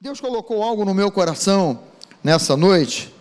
Deus 0.00 0.20
colocou 0.20 0.62
algo 0.62 0.84
no 0.84 0.94
meu 0.94 1.10
coração 1.10 1.80
nessa 2.22 2.56
noite, 2.56 3.12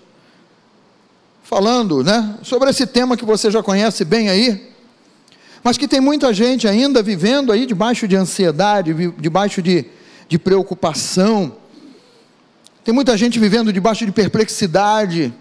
falando, 1.42 2.04
né, 2.04 2.38
sobre 2.44 2.70
esse 2.70 2.86
tema 2.86 3.18
que 3.18 3.26
você 3.26 3.50
já 3.50 3.64
conhece 3.64 4.06
bem 4.06 4.30
aí, 4.30 4.72
mas 5.64 5.76
que 5.76 5.88
tem 5.88 6.00
muita 6.00 6.32
gente 6.32 6.68
ainda 6.68 7.02
vivendo 7.02 7.52
aí 7.52 7.66
debaixo 7.66 8.08
de 8.08 8.16
ansiedade, 8.16 8.94
debaixo 9.18 9.60
de, 9.60 9.86
de 10.30 10.38
preocupação, 10.38 11.56
tem 12.84 12.94
muita 12.94 13.18
gente 13.18 13.40
vivendo 13.40 13.74
debaixo 13.74 14.06
de 14.06 14.12
perplexidade, 14.12 15.34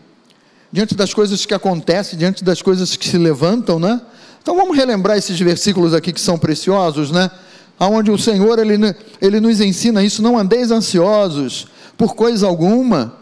diante 0.72 0.94
das 0.94 1.12
coisas 1.12 1.44
que 1.44 1.52
acontecem, 1.52 2.18
diante 2.18 2.42
das 2.42 2.62
coisas 2.62 2.96
que 2.96 3.06
se 3.06 3.18
levantam, 3.18 3.78
né? 3.78 4.00
Então 4.40 4.56
vamos 4.56 4.74
relembrar 4.74 5.18
esses 5.18 5.38
versículos 5.38 5.92
aqui 5.92 6.14
que 6.14 6.20
são 6.20 6.38
preciosos, 6.38 7.10
né? 7.10 7.30
Aonde 7.78 8.10
o 8.10 8.18
Senhor 8.18 8.58
ele, 8.58 8.94
ele 9.20 9.40
nos 9.40 9.60
ensina 9.60 10.02
isso, 10.02 10.22
não 10.22 10.38
andeis 10.38 10.70
ansiosos 10.70 11.68
por 11.96 12.14
coisa 12.14 12.46
alguma, 12.46 13.16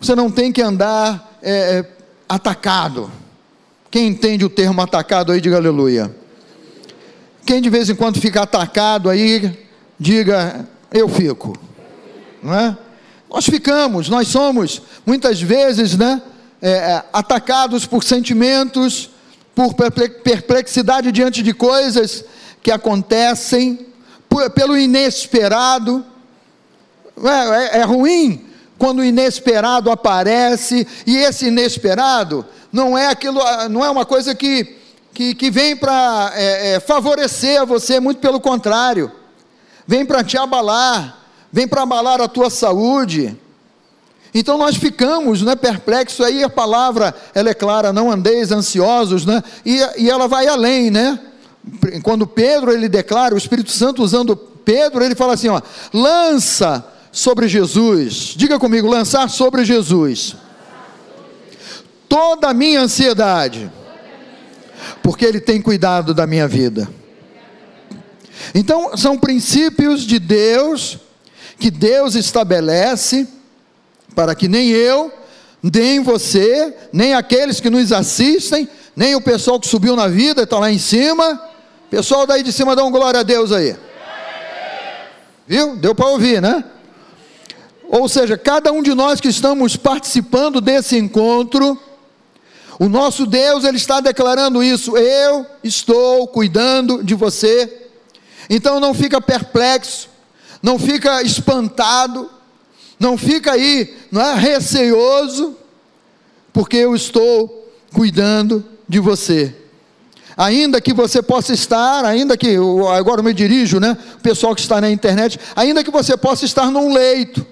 você 0.00 0.14
não 0.14 0.30
tem 0.30 0.50
que 0.50 0.62
andar 0.62 1.38
é, 1.42 1.50
é, 1.50 1.90
atacado, 2.28 3.10
quem 3.90 4.06
entende 4.08 4.44
o 4.44 4.50
termo 4.50 4.80
atacado 4.80 5.32
aí, 5.32 5.40
diga 5.40 5.56
aleluia, 5.56 6.14
quem 7.44 7.60
de 7.60 7.68
vez 7.68 7.90
em 7.90 7.94
quando 7.94 8.20
fica 8.20 8.42
atacado 8.42 9.10
aí, 9.10 9.66
diga, 9.98 10.66
eu 10.92 11.08
fico, 11.08 11.56
não 12.42 12.54
é? 12.54 12.76
Nós 13.30 13.46
ficamos, 13.46 14.08
nós 14.08 14.28
somos, 14.28 14.82
muitas 15.06 15.40
vezes, 15.40 15.96
né, 15.96 16.20
é, 16.60 16.70
é 16.70 17.04
atacados 17.12 17.86
por 17.86 18.04
sentimentos, 18.04 19.10
por 19.54 19.74
perplexidade 19.74 21.12
diante 21.12 21.42
de 21.42 21.52
coisas 21.52 22.24
que 22.62 22.70
acontecem 22.70 23.86
pelo 24.54 24.76
inesperado. 24.76 26.04
É, 27.24 27.78
é, 27.78 27.80
é 27.80 27.82
ruim 27.82 28.46
quando 28.78 28.98
o 28.98 29.04
inesperado 29.04 29.92
aparece, 29.92 30.84
e 31.06 31.16
esse 31.16 31.46
inesperado 31.46 32.44
não 32.72 32.98
é 32.98 33.06
aquilo, 33.06 33.40
não 33.70 33.84
é 33.84 33.88
uma 33.88 34.04
coisa 34.04 34.34
que, 34.34 34.76
que, 35.14 35.36
que 35.36 35.52
vem 35.52 35.76
para 35.76 36.32
é, 36.34 36.72
é, 36.72 36.80
favorecer 36.80 37.64
você, 37.64 38.00
muito 38.00 38.18
pelo 38.18 38.40
contrário, 38.40 39.12
vem 39.86 40.04
para 40.04 40.24
te 40.24 40.36
abalar, 40.36 41.16
vem 41.52 41.68
para 41.68 41.82
abalar 41.82 42.20
a 42.20 42.26
tua 42.26 42.50
saúde. 42.50 43.38
Então 44.34 44.58
nós 44.58 44.74
ficamos 44.74 45.42
né, 45.42 45.54
perplexos, 45.54 46.26
aí 46.26 46.42
a 46.42 46.50
palavra 46.50 47.14
ela 47.32 47.50
é 47.50 47.54
clara, 47.54 47.92
não 47.92 48.10
andeis 48.10 48.50
ansiosos, 48.50 49.24
né, 49.24 49.44
e, 49.64 49.78
e 49.98 50.10
ela 50.10 50.26
vai 50.26 50.48
além, 50.48 50.90
né? 50.90 51.20
Quando 52.02 52.26
Pedro 52.26 52.72
ele 52.72 52.88
declara, 52.88 53.34
o 53.34 53.38
Espírito 53.38 53.70
Santo 53.70 54.02
usando 54.02 54.36
Pedro, 54.36 55.04
ele 55.04 55.14
fala 55.14 55.34
assim, 55.34 55.48
ó, 55.48 55.60
lança 55.92 56.84
sobre 57.10 57.46
Jesus. 57.48 58.34
Diga 58.36 58.58
comigo, 58.58 58.88
lançar 58.88 59.28
sobre 59.28 59.64
Jesus. 59.64 60.36
Toda 62.08 62.48
a 62.48 62.54
minha 62.54 62.80
ansiedade, 62.80 63.70
porque 65.02 65.24
ele 65.24 65.40
tem 65.40 65.60
cuidado 65.60 66.12
da 66.12 66.26
minha 66.26 66.48
vida. 66.48 66.88
Então, 68.54 68.96
são 68.96 69.16
princípios 69.16 70.02
de 70.02 70.18
Deus 70.18 70.98
que 71.58 71.70
Deus 71.70 72.14
estabelece 72.16 73.28
para 74.14 74.34
que 74.34 74.48
nem 74.48 74.70
eu, 74.70 75.12
nem 75.62 76.00
você, 76.00 76.74
nem 76.92 77.14
aqueles 77.14 77.60
que 77.60 77.70
nos 77.70 77.92
assistem, 77.92 78.68
nem 78.96 79.14
o 79.14 79.20
pessoal 79.20 79.60
que 79.60 79.68
subiu 79.68 79.94
na 79.94 80.08
vida, 80.08 80.42
está 80.42 80.58
lá 80.58 80.70
em 80.70 80.78
cima, 80.78 81.40
Pessoal 81.92 82.26
daí 82.26 82.42
de 82.42 82.50
cima 82.50 82.74
dá 82.74 82.82
um 82.82 82.90
glória 82.90 83.20
a 83.20 83.22
Deus 83.22 83.52
aí. 83.52 83.76
Viu? 85.46 85.76
Deu 85.76 85.94
para 85.94 86.06
ouvir, 86.06 86.40
né? 86.40 86.64
Ou 87.86 88.08
seja, 88.08 88.38
cada 88.38 88.72
um 88.72 88.82
de 88.82 88.94
nós 88.94 89.20
que 89.20 89.28
estamos 89.28 89.76
participando 89.76 90.58
desse 90.58 90.96
encontro, 90.96 91.78
o 92.78 92.88
nosso 92.88 93.26
Deus, 93.26 93.64
ele 93.64 93.76
está 93.76 94.00
declarando 94.00 94.62
isso: 94.62 94.96
eu 94.96 95.44
estou 95.62 96.26
cuidando 96.28 97.04
de 97.04 97.14
você. 97.14 97.90
Então 98.48 98.80
não 98.80 98.94
fica 98.94 99.20
perplexo, 99.20 100.08
não 100.62 100.78
fica 100.78 101.20
espantado, 101.20 102.30
não 102.98 103.18
fica 103.18 103.52
aí, 103.52 103.98
não 104.10 104.22
é 104.22 104.58
porque 106.54 106.78
eu 106.78 106.96
estou 106.96 107.70
cuidando 107.92 108.64
de 108.88 108.98
você 108.98 109.61
ainda 110.36 110.80
que 110.80 110.92
você 110.92 111.22
possa 111.22 111.52
estar, 111.52 112.04
ainda 112.04 112.36
que, 112.36 112.56
agora 112.96 113.20
eu 113.20 113.24
me 113.24 113.34
dirijo, 113.34 113.78
né, 113.78 113.96
o 114.16 114.20
pessoal 114.20 114.54
que 114.54 114.60
está 114.60 114.80
na 114.80 114.90
internet, 114.90 115.38
ainda 115.54 115.84
que 115.84 115.90
você 115.90 116.16
possa 116.16 116.44
estar 116.44 116.70
num 116.70 116.92
leito, 116.92 117.46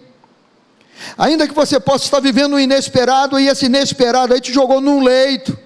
ainda 1.16 1.46
que 1.46 1.54
você 1.54 1.78
possa 1.78 2.04
estar 2.04 2.20
vivendo 2.20 2.54
um 2.54 2.58
inesperado, 2.58 3.38
e 3.38 3.48
esse 3.48 3.66
inesperado 3.66 4.34
aí 4.34 4.41
te 4.41 4.52
jogou 4.52 4.80
num 4.80 5.02
leito, 5.02 5.56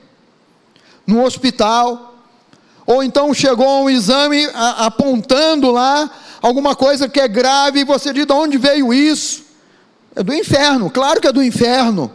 num 1.07 1.23
hospital, 1.23 2.15
ou 2.87 3.03
então 3.03 3.33
chegou 3.33 3.85
um 3.85 3.91
exame 3.91 4.47
a, 4.55 4.87
apontando 4.87 5.71
lá 5.71 6.11
alguma 6.43 6.77
coisa 6.77 7.09
que 7.09 7.21
é 7.21 7.29
grave, 7.29 7.81
e 7.81 7.85
você 7.85 8.13
diz: 8.13 8.27
de 8.27 8.33
onde 8.33 8.59
veio 8.59 8.93
isso? 8.93 9.45
É 10.15 10.23
do 10.23 10.33
inferno, 10.33 10.91
claro 10.91 11.21
que 11.21 11.27
é 11.27 11.33
do 11.33 11.43
inferno 11.43 12.11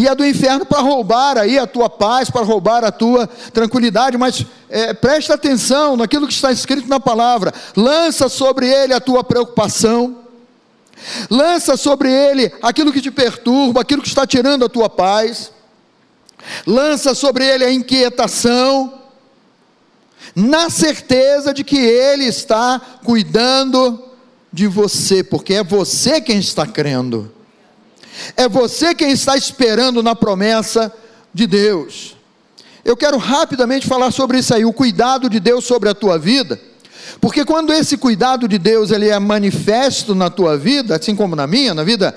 e 0.00 0.08
é 0.08 0.14
do 0.14 0.26
inferno 0.26 0.64
para 0.64 0.80
roubar 0.80 1.36
aí 1.36 1.58
a 1.58 1.66
tua 1.66 1.90
paz, 1.90 2.30
para 2.30 2.42
roubar 2.42 2.82
a 2.82 2.90
tua 2.90 3.26
tranquilidade, 3.52 4.16
mas 4.16 4.46
é, 4.70 4.94
presta 4.94 5.34
atenção 5.34 5.94
naquilo 5.94 6.26
que 6.26 6.32
está 6.32 6.50
escrito 6.50 6.88
na 6.88 6.98
palavra, 6.98 7.52
lança 7.76 8.26
sobre 8.30 8.66
ele 8.66 8.94
a 8.94 9.00
tua 9.00 9.22
preocupação, 9.22 10.16
lança 11.28 11.76
sobre 11.76 12.10
ele 12.10 12.50
aquilo 12.62 12.90
que 12.90 13.02
te 13.02 13.10
perturba, 13.10 13.82
aquilo 13.82 14.00
que 14.00 14.08
está 14.08 14.26
tirando 14.26 14.64
a 14.64 14.70
tua 14.70 14.88
paz, 14.88 15.52
lança 16.66 17.14
sobre 17.14 17.44
ele 17.44 17.64
a 17.64 17.70
inquietação, 17.70 18.94
na 20.34 20.70
certeza 20.70 21.52
de 21.52 21.62
que 21.62 21.76
ele 21.76 22.24
está 22.24 22.80
cuidando 23.04 24.02
de 24.50 24.66
você, 24.66 25.22
porque 25.22 25.52
é 25.52 25.62
você 25.62 26.22
quem 26.22 26.38
está 26.38 26.66
crendo. 26.66 27.30
É 28.36 28.48
você 28.48 28.94
quem 28.94 29.10
está 29.10 29.36
esperando 29.36 30.02
na 30.02 30.14
promessa 30.14 30.92
de 31.32 31.46
Deus. 31.46 32.16
Eu 32.84 32.96
quero 32.96 33.18
rapidamente 33.18 33.86
falar 33.86 34.10
sobre 34.10 34.38
isso 34.38 34.54
aí, 34.54 34.64
o 34.64 34.72
cuidado 34.72 35.28
de 35.28 35.38
Deus 35.38 35.64
sobre 35.64 35.88
a 35.88 35.94
tua 35.94 36.18
vida. 36.18 36.60
Porque 37.20 37.44
quando 37.44 37.72
esse 37.72 37.96
cuidado 37.96 38.48
de 38.48 38.58
Deus 38.58 38.90
ele 38.90 39.08
é 39.08 39.18
manifesto 39.18 40.14
na 40.14 40.30
tua 40.30 40.56
vida, 40.56 40.96
assim 40.96 41.14
como 41.14 41.36
na 41.36 41.46
minha, 41.46 41.74
na 41.74 41.84
vida 41.84 42.14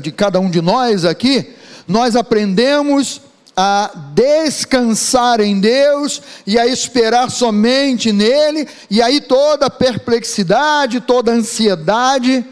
de 0.00 0.10
cada 0.10 0.40
um 0.40 0.50
de 0.50 0.62
nós 0.62 1.04
aqui, 1.04 1.54
nós 1.86 2.16
aprendemos 2.16 3.20
a 3.56 3.90
descansar 4.14 5.40
em 5.40 5.58
Deus 5.58 6.20
e 6.46 6.58
a 6.58 6.66
esperar 6.66 7.30
somente 7.30 8.12
nele, 8.12 8.68
e 8.90 9.00
aí 9.00 9.20
toda 9.20 9.70
perplexidade, 9.70 11.00
toda 11.00 11.32
ansiedade, 11.32 12.44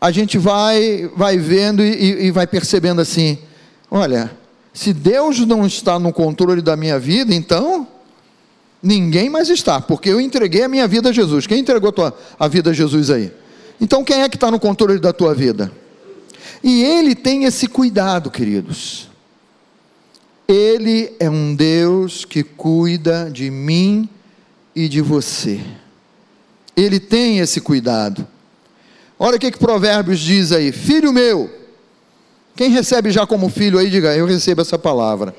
a 0.00 0.10
gente 0.10 0.38
vai, 0.38 1.10
vai 1.14 1.36
vendo 1.36 1.84
e, 1.84 2.26
e 2.26 2.30
vai 2.30 2.46
percebendo 2.46 3.00
assim: 3.00 3.38
olha, 3.90 4.30
se 4.72 4.92
Deus 4.92 5.40
não 5.40 5.66
está 5.66 5.98
no 5.98 6.12
controle 6.12 6.62
da 6.62 6.76
minha 6.76 6.98
vida, 6.98 7.34
então 7.34 7.86
ninguém 8.82 9.28
mais 9.28 9.50
está, 9.50 9.80
porque 9.80 10.08
eu 10.08 10.20
entreguei 10.20 10.62
a 10.62 10.68
minha 10.68 10.88
vida 10.88 11.10
a 11.10 11.12
Jesus. 11.12 11.46
Quem 11.46 11.60
entregou 11.60 11.90
a, 11.90 11.92
tua, 11.92 12.18
a 12.38 12.48
vida 12.48 12.70
a 12.70 12.72
Jesus 12.72 13.10
aí? 13.10 13.30
Então 13.80 14.02
quem 14.02 14.22
é 14.22 14.28
que 14.28 14.36
está 14.36 14.50
no 14.50 14.58
controle 14.58 14.98
da 14.98 15.12
tua 15.12 15.34
vida? 15.34 15.70
E 16.62 16.82
Ele 16.82 17.14
tem 17.14 17.44
esse 17.44 17.66
cuidado, 17.66 18.30
queridos. 18.30 19.08
Ele 20.46 21.12
é 21.18 21.30
um 21.30 21.54
Deus 21.54 22.24
que 22.24 22.42
cuida 22.42 23.30
de 23.30 23.50
mim 23.50 24.08
e 24.74 24.88
de 24.88 25.00
você. 25.00 25.60
Ele 26.76 26.98
tem 26.98 27.38
esse 27.38 27.60
cuidado. 27.60 28.26
Olha 29.22 29.36
o 29.36 29.38
que, 29.38 29.50
que 29.50 29.58
Provérbios 29.58 30.18
diz 30.18 30.50
aí: 30.50 30.72
Filho 30.72 31.12
meu, 31.12 31.50
quem 32.56 32.70
recebe 32.70 33.10
já 33.10 33.26
como 33.26 33.50
filho 33.50 33.78
aí, 33.78 33.90
diga, 33.90 34.16
eu 34.16 34.24
recebo 34.24 34.62
essa 34.62 34.78
palavra. 34.78 35.36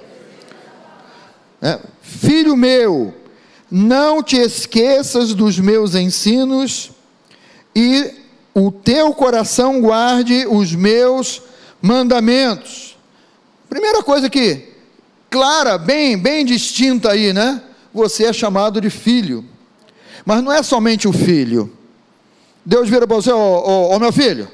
É, 1.59 1.79
filho 1.99 2.55
meu, 2.55 3.11
não 3.71 4.21
te 4.21 4.37
esqueças 4.37 5.33
dos 5.33 5.57
meus 5.57 5.95
ensinos 5.95 6.91
e 7.75 8.13
o 8.53 8.71
teu 8.71 9.15
coração 9.15 9.81
guarde 9.81 10.45
os 10.45 10.75
meus 10.75 11.41
mandamentos. 11.81 12.95
Primeira 13.67 14.03
coisa 14.03 14.29
que, 14.29 14.75
clara, 15.27 15.79
bem, 15.79 16.15
bem 16.15 16.45
distinta 16.45 17.13
aí, 17.13 17.33
né? 17.33 17.63
Você 17.91 18.25
é 18.25 18.33
chamado 18.33 18.79
de 18.79 18.91
filho. 18.91 19.43
Mas 20.23 20.43
não 20.43 20.51
é 20.51 20.61
somente 20.61 21.07
o 21.07 21.13
filho. 21.13 21.80
Deus 22.65 22.89
vira 22.89 23.07
para 23.07 23.15
você, 23.15 23.31
ó, 23.31 23.97
meu 23.99 24.11
filho. 24.11 24.47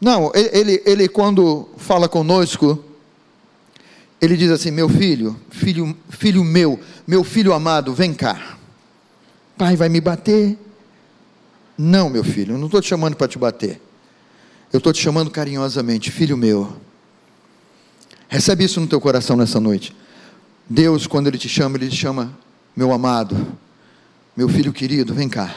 Não, 0.00 0.30
ele, 0.34 0.82
ele 0.84 1.08
quando 1.08 1.68
fala 1.76 2.08
conosco, 2.08 2.84
ele 4.20 4.36
diz 4.36 4.50
assim: 4.50 4.70
meu 4.70 4.88
filho, 4.88 5.38
filho, 5.50 5.96
filho 6.08 6.44
meu, 6.44 6.78
meu 7.06 7.24
filho 7.24 7.52
amado, 7.52 7.94
vem 7.94 8.12
cá. 8.12 8.58
Pai 9.56 9.76
vai 9.76 9.88
me 9.88 10.00
bater? 10.00 10.58
Não, 11.76 12.08
meu 12.08 12.22
filho, 12.22 12.56
não 12.56 12.66
estou 12.66 12.80
te 12.80 12.88
chamando 12.88 13.16
para 13.16 13.28
te 13.28 13.38
bater. 13.38 13.80
eu 14.72 14.78
estou 14.78 14.92
te 14.92 15.02
chamando 15.02 15.30
carinhosamente, 15.30 16.10
filho 16.10 16.36
meu. 16.36 16.76
Recebe 18.28 18.64
isso 18.64 18.80
no 18.80 18.86
teu 18.86 19.00
coração 19.00 19.36
nessa 19.36 19.60
noite. 19.60 19.94
Deus, 20.68 21.06
quando 21.06 21.26
Ele 21.26 21.38
te 21.38 21.48
chama, 21.48 21.76
Ele 21.76 21.88
te 21.88 21.96
chama, 21.96 22.36
meu 22.76 22.92
amado, 22.92 23.36
meu 24.36 24.48
filho 24.48 24.72
querido, 24.72 25.14
vem 25.14 25.28
cá. 25.28 25.54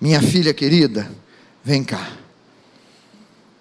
Minha 0.00 0.22
filha 0.22 0.54
querida, 0.54 1.10
vem 1.64 1.82
cá. 1.82 2.12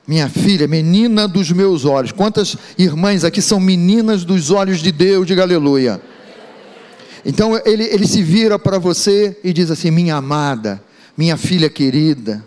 Minha 0.07 0.29
filha, 0.29 0.67
menina 0.67 1.27
dos 1.27 1.51
meus 1.51 1.83
olhos. 1.83 2.11
Quantas 2.11 2.55
irmãs 2.77 3.23
aqui 3.23 3.41
são 3.41 3.59
meninas 3.59 4.23
dos 4.23 4.51
olhos 4.51 4.79
de 4.79 4.91
Deus? 4.91 5.27
Diga 5.27 5.41
aleluia. 5.41 6.01
Então 7.25 7.59
ele, 7.65 7.83
ele 7.83 8.07
se 8.07 8.23
vira 8.23 8.57
para 8.57 8.77
você 8.77 9.37
e 9.43 9.51
diz 9.51 9.69
assim: 9.69 9.91
Minha 9.91 10.15
amada, 10.15 10.81
minha 11.17 11.35
filha 11.35 11.69
querida, 11.69 12.43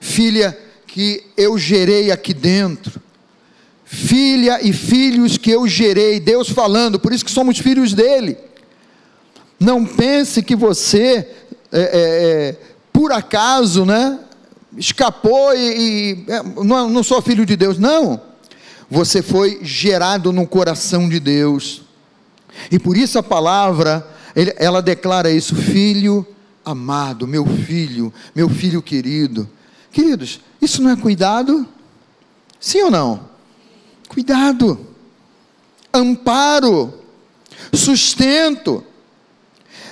filha 0.00 0.56
que 0.86 1.22
eu 1.36 1.58
gerei 1.58 2.10
aqui 2.10 2.32
dentro, 2.32 3.00
filha 3.84 4.60
e 4.62 4.72
filhos 4.72 5.36
que 5.36 5.50
eu 5.50 5.68
gerei, 5.68 6.18
Deus 6.18 6.48
falando, 6.48 6.98
por 6.98 7.12
isso 7.12 7.24
que 7.24 7.30
somos 7.30 7.58
filhos 7.58 7.92
dele. 7.92 8.38
Não 9.58 9.84
pense 9.84 10.42
que 10.42 10.56
você, 10.56 11.28
é, 11.70 11.80
é, 11.80 11.88
é, 11.92 12.56
por 13.00 13.12
acaso, 13.12 13.86
né, 13.86 14.18
escapou 14.76 15.54
e, 15.54 16.26
e 16.26 16.30
é, 16.30 16.42
não, 16.62 16.86
não 16.86 17.02
sou 17.02 17.22
filho 17.22 17.46
de 17.46 17.56
Deus, 17.56 17.78
não. 17.78 18.20
Você 18.90 19.22
foi 19.22 19.60
gerado 19.62 20.34
no 20.34 20.46
coração 20.46 21.08
de 21.08 21.18
Deus 21.18 21.80
e 22.70 22.78
por 22.78 22.98
isso 22.98 23.18
a 23.18 23.22
palavra, 23.22 24.06
ela 24.58 24.82
declara 24.82 25.30
isso, 25.30 25.56
filho 25.56 26.26
amado, 26.62 27.26
meu 27.26 27.46
filho, 27.46 28.12
meu 28.34 28.50
filho 28.50 28.82
querido. 28.82 29.48
Queridos, 29.90 30.38
isso 30.60 30.82
não 30.82 30.90
é 30.90 30.96
cuidado? 30.96 31.66
Sim 32.60 32.82
ou 32.82 32.90
não? 32.90 33.30
Cuidado, 34.08 34.78
amparo, 35.90 36.92
sustento. 37.72 38.84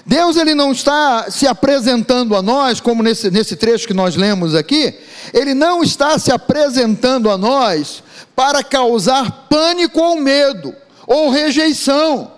Deus 0.08 0.38
ele 0.38 0.55
não 0.55 0.72
está 0.72 1.31
se 1.31 1.46
apresentando 1.46 2.34
a 2.34 2.40
nós, 2.40 2.81
como 2.81 3.02
nesse, 3.02 3.31
nesse 3.31 3.55
trecho 3.56 3.87
que 3.87 3.93
nós 3.93 4.16
lemos 4.16 4.55
aqui, 4.55 4.94
ele 5.34 5.52
não 5.52 5.82
está 5.82 6.19
se 6.19 6.32
apresentando 6.32 7.31
a 7.31 7.37
nós 7.37 8.02
para 8.34 8.64
causar 8.64 9.46
pânico 9.50 10.00
ou 10.00 10.19
medo, 10.19 10.75
ou 11.06 11.28
rejeição. 11.28 12.32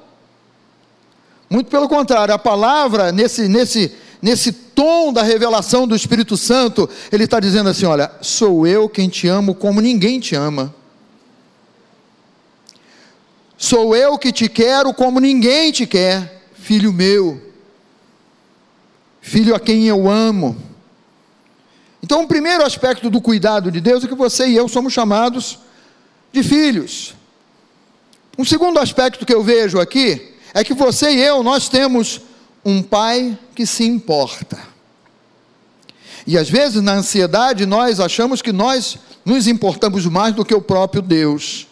Muito 1.48 1.70
pelo 1.70 1.88
contrário, 1.88 2.34
a 2.34 2.38
palavra, 2.40 3.12
nesse, 3.12 3.46
nesse, 3.46 3.92
nesse 4.20 4.50
tom 4.50 5.12
da 5.12 5.22
revelação 5.22 5.86
do 5.86 5.94
Espírito 5.94 6.36
Santo, 6.36 6.90
ele 7.12 7.22
está 7.22 7.38
dizendo 7.38 7.68
assim: 7.68 7.86
Olha, 7.86 8.10
sou 8.20 8.66
eu 8.66 8.88
quem 8.88 9.08
te 9.08 9.28
amo 9.28 9.54
como 9.54 9.80
ninguém 9.80 10.18
te 10.18 10.34
ama. 10.34 10.74
Sou 13.56 13.94
eu 13.94 14.18
que 14.18 14.32
te 14.32 14.48
quero 14.48 14.92
como 14.92 15.20
ninguém 15.20 15.70
te 15.70 15.86
quer, 15.86 16.42
filho 16.54 16.92
meu, 16.92 17.49
filho 19.20 19.54
a 19.54 19.60
quem 19.60 19.86
eu 19.86 20.10
amo. 20.10 20.56
Então, 22.02 22.22
o 22.22 22.28
primeiro 22.28 22.64
aspecto 22.64 23.10
do 23.10 23.20
cuidado 23.20 23.70
de 23.70 23.80
Deus 23.80 24.04
é 24.04 24.08
que 24.08 24.14
você 24.14 24.46
e 24.46 24.56
eu 24.56 24.68
somos 24.68 24.92
chamados 24.92 25.58
de 26.32 26.42
filhos. 26.42 27.14
Um 28.38 28.44
segundo 28.44 28.78
aspecto 28.78 29.26
que 29.26 29.34
eu 29.34 29.42
vejo 29.42 29.78
aqui 29.78 30.34
é 30.54 30.64
que 30.64 30.74
você 30.74 31.10
e 31.12 31.20
eu, 31.20 31.42
nós 31.42 31.68
temos 31.68 32.20
um 32.64 32.82
pai 32.82 33.38
que 33.54 33.66
se 33.66 33.84
importa. 33.84 34.58
E 36.26 36.38
às 36.38 36.48
vezes, 36.48 36.82
na 36.82 36.94
ansiedade, 36.94 37.66
nós 37.66 38.00
achamos 38.00 38.40
que 38.40 38.52
nós 38.52 38.98
nos 39.24 39.46
importamos 39.46 40.06
mais 40.06 40.34
do 40.34 40.44
que 40.44 40.54
o 40.54 40.60
próprio 40.60 41.02
Deus. 41.02 41.66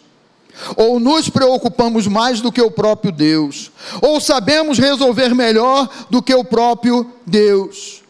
Ou 0.75 0.99
nos 0.99 1.29
preocupamos 1.29 2.07
mais 2.07 2.41
do 2.41 2.51
que 2.51 2.61
o 2.61 2.71
próprio 2.71 3.11
Deus. 3.11 3.71
Ou 4.01 4.19
sabemos 4.19 4.77
resolver 4.77 5.33
melhor 5.33 5.89
do 6.09 6.21
que 6.21 6.33
o 6.33 6.43
próprio 6.43 7.09
Deus. 7.25 8.01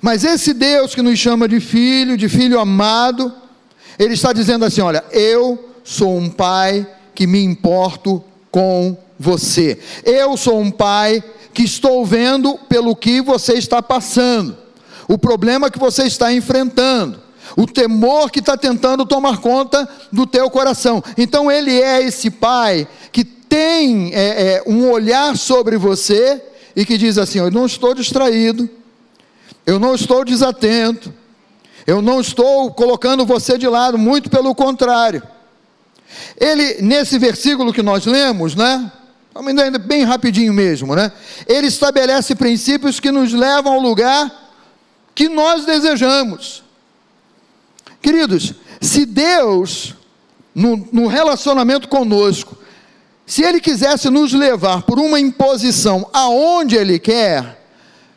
Mas 0.00 0.24
esse 0.24 0.52
Deus 0.52 0.94
que 0.94 1.02
nos 1.02 1.18
chama 1.18 1.48
de 1.48 1.60
filho, 1.60 2.16
de 2.16 2.28
filho 2.28 2.60
amado, 2.60 3.32
ele 3.98 4.14
está 4.14 4.32
dizendo 4.32 4.64
assim: 4.64 4.80
olha, 4.80 5.04
eu 5.10 5.70
sou 5.82 6.16
um 6.16 6.30
pai 6.30 6.86
que 7.14 7.26
me 7.26 7.42
importo 7.42 8.22
com 8.50 8.96
você. 9.18 9.78
Eu 10.04 10.36
sou 10.36 10.60
um 10.60 10.70
pai 10.70 11.22
que 11.52 11.62
estou 11.62 12.04
vendo 12.06 12.56
pelo 12.68 12.94
que 12.94 13.20
você 13.20 13.54
está 13.54 13.82
passando, 13.82 14.56
o 15.08 15.18
problema 15.18 15.70
que 15.70 15.78
você 15.78 16.04
está 16.04 16.32
enfrentando, 16.32 17.20
o 17.56 17.66
temor 17.66 18.30
que 18.30 18.40
está 18.40 18.56
tentando 18.56 19.04
tomar 19.04 19.38
conta 19.38 19.88
do 20.12 20.26
teu 20.26 20.50
coração. 20.50 21.02
Então, 21.16 21.50
Ele 21.50 21.80
é 21.80 22.02
esse 22.02 22.30
pai 22.30 22.86
que 23.12 23.24
tem 23.24 24.12
é, 24.14 24.54
é, 24.54 24.62
um 24.66 24.90
olhar 24.90 25.36
sobre 25.36 25.76
você 25.76 26.42
e 26.74 26.84
que 26.84 26.96
diz 26.96 27.18
assim: 27.18 27.38
Eu 27.38 27.50
não 27.50 27.66
estou 27.66 27.94
distraído, 27.94 28.68
eu 29.66 29.78
não 29.78 29.94
estou 29.94 30.24
desatento, 30.24 31.12
eu 31.86 32.00
não 32.00 32.20
estou 32.20 32.70
colocando 32.72 33.26
você 33.26 33.58
de 33.58 33.66
lado, 33.66 33.98
muito 33.98 34.30
pelo 34.30 34.54
contrário. 34.54 35.22
Ele, 36.36 36.82
nesse 36.82 37.18
versículo 37.18 37.72
que 37.72 37.82
nós 37.82 38.06
lemos, 38.06 38.54
né? 38.54 38.90
Vamos 39.32 39.52
indo 39.52 39.78
bem 39.78 40.02
rapidinho 40.02 40.52
mesmo, 40.52 40.94
né? 40.94 41.12
Ele 41.46 41.68
estabelece 41.68 42.34
princípios 42.34 42.98
que 42.98 43.12
nos 43.12 43.32
levam 43.32 43.74
ao 43.74 43.80
lugar 43.80 44.30
que 45.14 45.28
nós 45.28 45.64
desejamos. 45.64 46.64
Queridos, 48.00 48.54
se 48.80 49.04
Deus, 49.04 49.94
no, 50.54 50.88
no 50.92 51.06
relacionamento 51.06 51.88
conosco, 51.88 52.56
se 53.26 53.42
Ele 53.42 53.60
quisesse 53.60 54.08
nos 54.10 54.32
levar 54.32 54.82
por 54.82 54.98
uma 54.98 55.20
imposição 55.20 56.08
aonde 56.12 56.76
Ele 56.76 56.98
quer, 56.98 57.62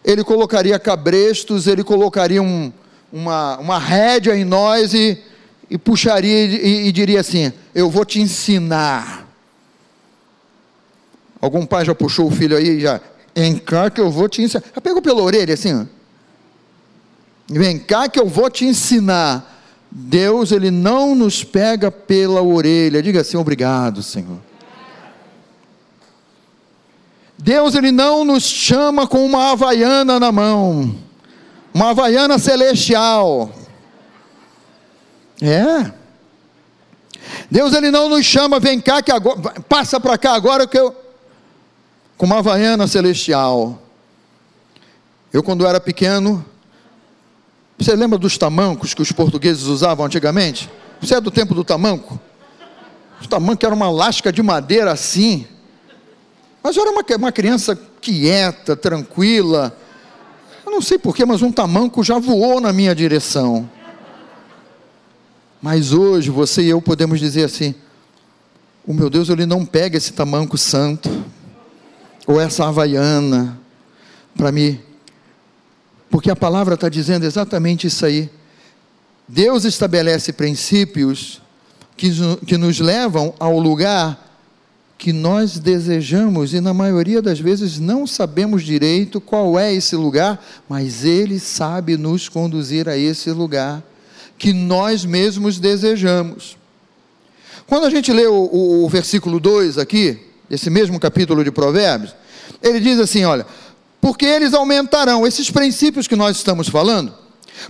Ele 0.03 0.23
colocaria 0.23 0.79
cabrestos, 0.79 1.67
Ele 1.67 1.83
colocaria 1.83 2.41
um, 2.41 2.71
uma, 3.11 3.57
uma 3.57 3.79
rédea 3.79 4.35
em 4.35 4.45
nós 4.45 4.93
e, 4.93 5.21
e 5.69 5.77
puxaria 5.77 6.45
e, 6.45 6.87
e 6.87 6.91
diria 6.91 7.19
assim: 7.19 7.51
Eu 7.75 7.89
vou 7.89 8.05
te 8.05 8.19
ensinar 8.19 9.23
Algum 11.43 11.65
pai 11.65 11.83
já 11.83 11.93
puxou 11.93 12.27
o 12.29 12.31
filho 12.31 12.55
aí, 12.55 12.79
já, 12.79 13.01
vem 13.35 13.57
cá 13.57 13.89
que 13.89 13.99
eu 13.99 14.09
vou 14.09 14.29
te 14.29 14.41
ensinar. 14.41 14.63
Pegou 14.81 15.01
pela 15.01 15.21
orelha 15.21 15.53
assim. 15.53 15.85
Vem 17.49 17.77
cá 17.77 18.07
que 18.07 18.17
eu 18.17 18.29
vou 18.29 18.49
te 18.49 18.63
ensinar. 18.63 19.52
Deus, 19.95 20.51
Ele 20.51 20.71
não 20.71 21.13
nos 21.13 21.43
pega 21.43 21.91
pela 21.91 22.41
orelha. 22.41 23.03
Diga 23.03 23.21
assim, 23.21 23.37
obrigado, 23.37 24.01
Senhor. 24.01 24.39
Deus, 27.37 27.75
Ele 27.75 27.91
não 27.91 28.25
nos 28.25 28.43
chama 28.43 29.05
com 29.05 29.23
uma 29.23 29.51
havaiana 29.51 30.19
na 30.19 30.31
mão, 30.31 30.95
uma 31.71 31.91
havaiana 31.91 32.39
celestial. 32.39 33.51
É. 35.39 35.91
Deus, 37.51 37.71
Ele 37.75 37.91
não 37.91 38.09
nos 38.09 38.25
chama, 38.25 38.59
vem 38.59 38.81
cá 38.81 38.99
que 38.99 39.11
agora, 39.11 39.61
passa 39.69 39.99
para 39.99 40.17
cá 40.17 40.33
agora 40.33 40.65
que 40.65 40.79
eu, 40.79 40.95
com 42.17 42.25
uma 42.25 42.39
havaiana 42.39 42.87
celestial. 42.87 43.79
Eu, 45.31 45.43
quando 45.43 45.67
era 45.67 45.79
pequeno, 45.79 46.43
você 47.77 47.95
lembra 47.95 48.17
dos 48.17 48.37
tamancos 48.37 48.93
que 48.93 49.01
os 49.01 49.11
portugueses 49.11 49.63
usavam 49.63 50.05
antigamente? 50.05 50.69
Você 51.01 51.15
é 51.15 51.21
do 51.21 51.31
tempo 51.31 51.53
do 51.53 51.63
tamanco? 51.63 52.19
O 53.21 53.27
tamanco 53.27 53.65
era 53.65 53.73
uma 53.73 53.89
lasca 53.89 54.31
de 54.31 54.43
madeira 54.43 54.91
assim. 54.91 55.47
Mas 56.61 56.77
eu 56.77 56.83
era 56.83 56.91
uma, 56.91 57.03
uma 57.17 57.31
criança 57.31 57.77
quieta, 57.99 58.75
tranquila. 58.75 59.75
Eu 60.65 60.71
não 60.71 60.81
sei 60.81 60.97
porquê, 60.97 61.25
mas 61.25 61.41
um 61.41 61.51
tamanco 61.51 62.03
já 62.03 62.19
voou 62.19 62.61
na 62.61 62.71
minha 62.71 62.93
direção. 62.93 63.69
Mas 65.61 65.93
hoje 65.93 66.29
você 66.29 66.61
e 66.61 66.69
eu 66.69 66.81
podemos 66.81 67.19
dizer 67.19 67.45
assim: 67.45 67.73
o 68.85 68.93
meu 68.93 69.09
Deus, 69.09 69.29
ele 69.29 69.45
não 69.45 69.65
pega 69.65 69.97
esse 69.97 70.11
tamanco 70.13 70.57
santo 70.57 71.09
ou 72.27 72.39
essa 72.39 72.67
havaiana, 72.67 73.59
para 74.35 74.51
mim, 74.51 74.79
porque 76.13 76.29
a 76.29 76.35
palavra 76.35 76.75
está 76.75 76.89
dizendo 76.89 77.25
exatamente 77.25 77.87
isso 77.87 78.05
aí. 78.05 78.29
Deus 79.27 79.65
estabelece 79.65 80.31
princípios 80.31 81.41
que, 81.97 82.11
que 82.45 82.55
nos 82.55 82.79
levam 82.79 83.33
ao 83.39 83.57
lugar 83.57 84.37
que 84.95 85.11
nós 85.11 85.57
desejamos 85.57 86.53
e 86.53 86.61
na 86.61 86.71
maioria 86.71 87.19
das 87.19 87.39
vezes 87.39 87.79
não 87.79 88.05
sabemos 88.05 88.61
direito 88.61 89.19
qual 89.19 89.57
é 89.57 89.73
esse 89.73 89.95
lugar, 89.95 90.39
mas 90.69 91.03
Ele 91.03 91.39
sabe 91.39 91.97
nos 91.97 92.29
conduzir 92.29 92.87
a 92.87 92.95
esse 92.95 93.31
lugar 93.31 93.81
que 94.37 94.53
nós 94.53 95.03
mesmos 95.05 95.59
desejamos. 95.59 96.57
Quando 97.65 97.87
a 97.87 97.89
gente 97.89 98.13
lê 98.13 98.27
o, 98.27 98.35
o, 98.35 98.85
o 98.85 98.87
versículo 98.87 99.39
2 99.39 99.79
aqui, 99.79 100.19
esse 100.47 100.69
mesmo 100.69 100.99
capítulo 100.99 101.43
de 101.43 101.49
Provérbios, 101.49 102.13
ele 102.61 102.79
diz 102.79 102.99
assim: 102.99 103.25
olha, 103.25 103.45
porque 104.03 104.25
eles 104.25 104.53
aumentarão, 104.53 105.25
esses 105.25 105.49
princípios 105.49 106.09
que 106.09 106.15
nós 106.17 106.35
estamos 106.35 106.67
falando, 106.67 107.17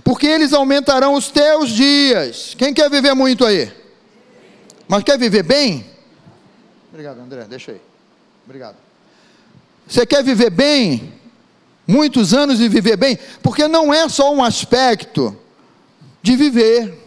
porque 0.02 0.26
eles 0.26 0.52
aumentarão 0.52 1.14
os 1.14 1.30
teus 1.30 1.70
dias. 1.70 2.56
Quem 2.58 2.74
quer 2.74 2.90
viver 2.90 3.14
muito 3.14 3.44
aí? 3.44 3.72
Mas 4.88 5.04
quer 5.04 5.16
viver 5.16 5.44
bem? 5.44 5.86
Obrigado, 6.90 7.20
André, 7.20 7.44
deixa 7.44 7.70
aí. 7.70 7.80
Obrigado. 8.44 8.74
Você 9.86 10.04
quer 10.04 10.24
viver 10.24 10.50
bem? 10.50 11.12
Muitos 11.86 12.34
anos 12.34 12.58
de 12.58 12.68
viver 12.68 12.96
bem? 12.96 13.16
Porque 13.40 13.68
não 13.68 13.94
é 13.94 14.08
só 14.08 14.34
um 14.34 14.42
aspecto 14.42 15.38
de 16.20 16.34
viver. 16.34 17.00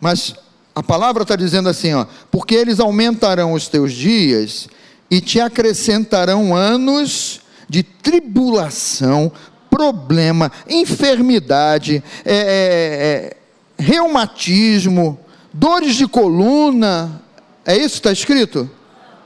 Mas 0.00 0.34
a 0.74 0.82
palavra 0.82 1.22
está 1.22 1.36
dizendo 1.36 1.68
assim, 1.68 1.92
ó, 1.92 2.06
porque 2.30 2.54
eles 2.54 2.80
aumentarão 2.80 3.52
os 3.52 3.68
teus 3.68 3.92
dias 3.92 4.70
e 5.10 5.20
te 5.20 5.40
acrescentarão 5.40 6.54
anos 6.54 7.40
de 7.68 7.82
tribulação, 7.82 9.30
problema, 9.70 10.50
enfermidade, 10.68 12.02
é, 12.24 12.34
é, 12.34 12.36
é, 12.36 13.36
reumatismo, 13.78 15.18
dores 15.52 15.96
de 15.96 16.06
coluna. 16.06 17.22
É 17.64 17.76
isso 17.76 17.94
que 17.94 18.08
está 18.08 18.12
escrito? 18.12 18.70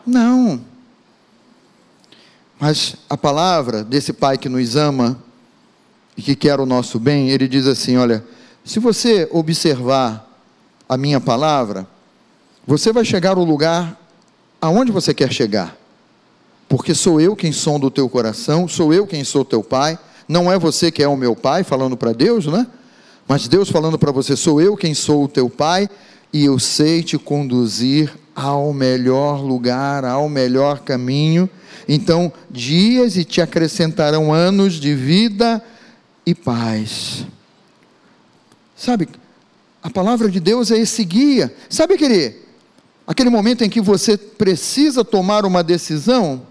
Não. 0.06 0.60
Mas 2.58 2.96
a 3.08 3.16
palavra 3.16 3.84
desse 3.84 4.12
Pai 4.12 4.36
que 4.36 4.48
nos 4.48 4.76
ama 4.76 5.22
e 6.16 6.22
que 6.22 6.34
quer 6.34 6.60
o 6.60 6.66
nosso 6.66 6.98
bem, 6.98 7.30
ele 7.30 7.46
diz 7.46 7.66
assim: 7.66 7.96
olha, 7.96 8.24
se 8.64 8.78
você 8.78 9.28
observar 9.30 10.28
a 10.88 10.96
minha 10.96 11.20
palavra, 11.20 11.86
você 12.66 12.92
vai 12.92 13.04
chegar 13.04 13.36
ao 13.36 13.44
lugar 13.44 13.99
aonde 14.60 14.92
você 14.92 15.14
quer 15.14 15.32
chegar. 15.32 15.76
Porque 16.68 16.94
sou 16.94 17.20
eu 17.20 17.34
quem 17.34 17.52
som 17.52 17.80
do 17.80 17.90
teu 17.90 18.08
coração, 18.08 18.68
sou 18.68 18.92
eu 18.92 19.06
quem 19.06 19.24
sou 19.24 19.44
teu 19.44 19.62
pai, 19.62 19.98
não 20.28 20.50
é 20.50 20.58
você 20.58 20.90
que 20.90 21.02
é 21.02 21.08
o 21.08 21.16
meu 21.16 21.34
pai, 21.34 21.64
falando 21.64 21.96
para 21.96 22.12
Deus, 22.12 22.46
né? 22.46 22.66
Mas 23.26 23.48
Deus 23.48 23.68
falando 23.68 23.98
para 23.98 24.12
você, 24.12 24.36
sou 24.36 24.60
eu 24.60 24.76
quem 24.76 24.94
sou 24.94 25.24
o 25.24 25.28
teu 25.28 25.48
pai, 25.50 25.88
e 26.32 26.44
eu 26.44 26.58
sei 26.58 27.02
te 27.02 27.18
conduzir 27.18 28.12
ao 28.34 28.72
melhor 28.72 29.40
lugar, 29.42 30.04
ao 30.04 30.28
melhor 30.28 30.80
caminho. 30.80 31.50
Então, 31.88 32.32
dias 32.48 33.16
e 33.16 33.24
te 33.24 33.40
acrescentarão 33.40 34.32
anos 34.32 34.74
de 34.74 34.94
vida 34.94 35.62
e 36.24 36.34
paz. 36.34 37.26
Sabe, 38.76 39.08
a 39.82 39.90
palavra 39.90 40.30
de 40.30 40.38
Deus 40.38 40.70
é 40.70 40.78
esse 40.78 41.04
guia. 41.04 41.52
Sabe 41.68 41.94
aquele, 41.94 42.36
aquele 43.10 43.28
momento 43.28 43.64
em 43.64 43.68
que 43.68 43.80
você 43.80 44.16
precisa 44.16 45.04
tomar 45.04 45.44
uma 45.44 45.64
decisão? 45.64 46.42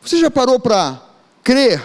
Você 0.00 0.18
já 0.18 0.30
parou 0.30 0.58
para 0.58 0.98
crer 1.44 1.84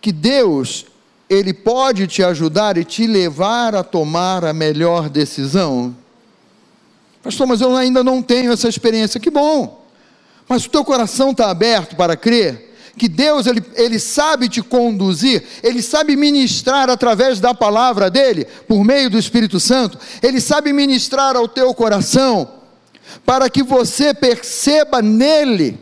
que 0.00 0.10
Deus, 0.10 0.86
Ele 1.30 1.54
pode 1.54 2.08
te 2.08 2.24
ajudar 2.24 2.76
e 2.76 2.84
te 2.84 3.06
levar 3.06 3.76
a 3.76 3.84
tomar 3.84 4.44
a 4.44 4.52
melhor 4.52 5.08
decisão? 5.08 5.96
Pastor, 7.22 7.46
mas 7.46 7.60
eu 7.60 7.76
ainda 7.76 8.02
não 8.02 8.20
tenho 8.20 8.50
essa 8.50 8.68
experiência. 8.68 9.20
Que 9.20 9.30
bom! 9.30 9.86
Mas 10.48 10.64
o 10.64 10.70
teu 10.70 10.84
coração 10.84 11.30
está 11.30 11.48
aberto 11.48 11.94
para 11.94 12.16
crer? 12.16 12.65
Que 12.96 13.08
Deus 13.08 13.46
ele, 13.46 13.62
ele 13.74 13.98
sabe 13.98 14.48
te 14.48 14.62
conduzir, 14.62 15.42
ele 15.62 15.82
sabe 15.82 16.16
ministrar 16.16 16.88
através 16.88 17.38
da 17.38 17.52
palavra 17.52 18.10
dele, 18.10 18.46
por 18.66 18.82
meio 18.84 19.10
do 19.10 19.18
Espírito 19.18 19.60
Santo, 19.60 19.98
ele 20.22 20.40
sabe 20.40 20.72
ministrar 20.72 21.36
ao 21.36 21.46
teu 21.46 21.72
coração, 21.74 22.48
para 23.24 23.50
que 23.50 23.62
você 23.62 24.14
perceba 24.14 25.02
nele 25.02 25.78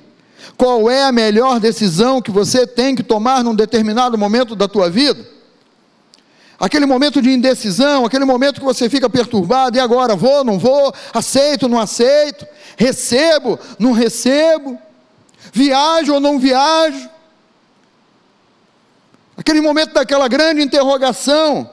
qual 0.57 0.91
é 0.91 1.05
a 1.05 1.13
melhor 1.13 1.61
decisão 1.61 2.21
que 2.21 2.31
você 2.31 2.67
tem 2.67 2.95
que 2.95 3.03
tomar 3.03 3.43
num 3.43 3.55
determinado 3.55 4.19
momento 4.19 4.55
da 4.55 4.69
tua 4.69 4.91
vida. 4.91 5.35
Aquele 6.59 6.87
momento 6.87 7.21
de 7.21 7.31
indecisão, 7.31 8.05
aquele 8.05 8.25
momento 8.25 8.61
que 8.61 8.65
você 8.65 8.89
fica 8.89 9.11
perturbado, 9.11 9.77
e 9.77 9.81
agora 9.81 10.15
vou, 10.15 10.45
não 10.45 10.59
vou, 10.59 10.95
aceito, 11.13 11.69
não 11.69 11.79
aceito, 11.79 12.47
recebo, 12.77 13.59
não 13.79 13.93
recebo 13.93 14.79
viajo 15.53 16.15
ou 16.15 16.21
não 16.21 16.39
viajo. 16.39 17.09
Aquele 19.37 19.61
momento 19.61 19.93
daquela 19.93 20.29
grande 20.29 20.63
interrogação. 20.63 21.69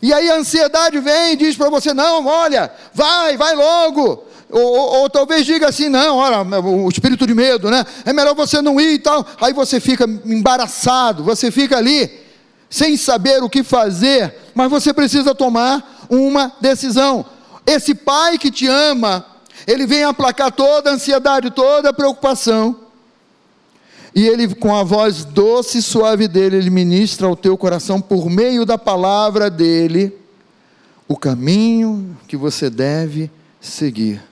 E 0.00 0.12
aí 0.12 0.30
a 0.30 0.36
ansiedade 0.36 1.00
vem 1.00 1.32
e 1.32 1.36
diz 1.36 1.56
para 1.56 1.68
você: 1.68 1.92
não, 1.92 2.26
olha, 2.26 2.70
vai, 2.94 3.36
vai 3.36 3.54
logo. 3.54 4.24
Ou, 4.48 4.62
ou, 4.62 4.94
ou, 5.00 5.10
talvez 5.10 5.44
diga 5.44 5.68
assim: 5.68 5.88
não, 5.88 6.16
olha, 6.16 6.42
o 6.60 6.88
espírito 6.88 7.26
de 7.26 7.34
medo, 7.34 7.70
né? 7.70 7.84
É 8.04 8.12
melhor 8.12 8.34
você 8.34 8.62
não 8.62 8.80
ir 8.80 8.94
e 8.94 8.98
tal. 8.98 9.26
Aí 9.40 9.52
você 9.52 9.80
fica 9.80 10.04
embaraçado, 10.24 11.24
você 11.24 11.50
fica 11.50 11.76
ali, 11.76 12.10
sem 12.70 12.96
saber 12.96 13.42
o 13.42 13.50
que 13.50 13.64
fazer, 13.64 14.34
mas 14.54 14.70
você 14.70 14.92
precisa 14.92 15.34
tomar 15.34 16.06
uma 16.08 16.52
decisão. 16.60 17.26
Esse 17.66 17.94
pai 17.94 18.38
que 18.38 18.50
te 18.50 18.68
ama, 18.68 19.26
ele 19.66 19.86
vem 19.86 20.04
aplacar 20.04 20.52
toda 20.52 20.90
a 20.90 20.92
ansiedade, 20.94 21.50
toda 21.50 21.90
a 21.90 21.92
preocupação 21.92 22.85
e 24.16 24.26
ele, 24.26 24.54
com 24.54 24.74
a 24.74 24.82
voz 24.82 25.26
doce 25.26 25.76
e 25.76 25.82
suave 25.82 26.26
dele, 26.26 26.56
ele 26.56 26.70
ministra 26.70 27.26
ao 27.26 27.36
teu 27.36 27.54
coração, 27.54 28.00
por 28.00 28.30
meio 28.30 28.64
da 28.64 28.78
palavra 28.78 29.50
dele, 29.50 30.10
o 31.06 31.18
caminho 31.18 32.16
que 32.26 32.34
você 32.34 32.70
deve 32.70 33.30
seguir. 33.60 34.22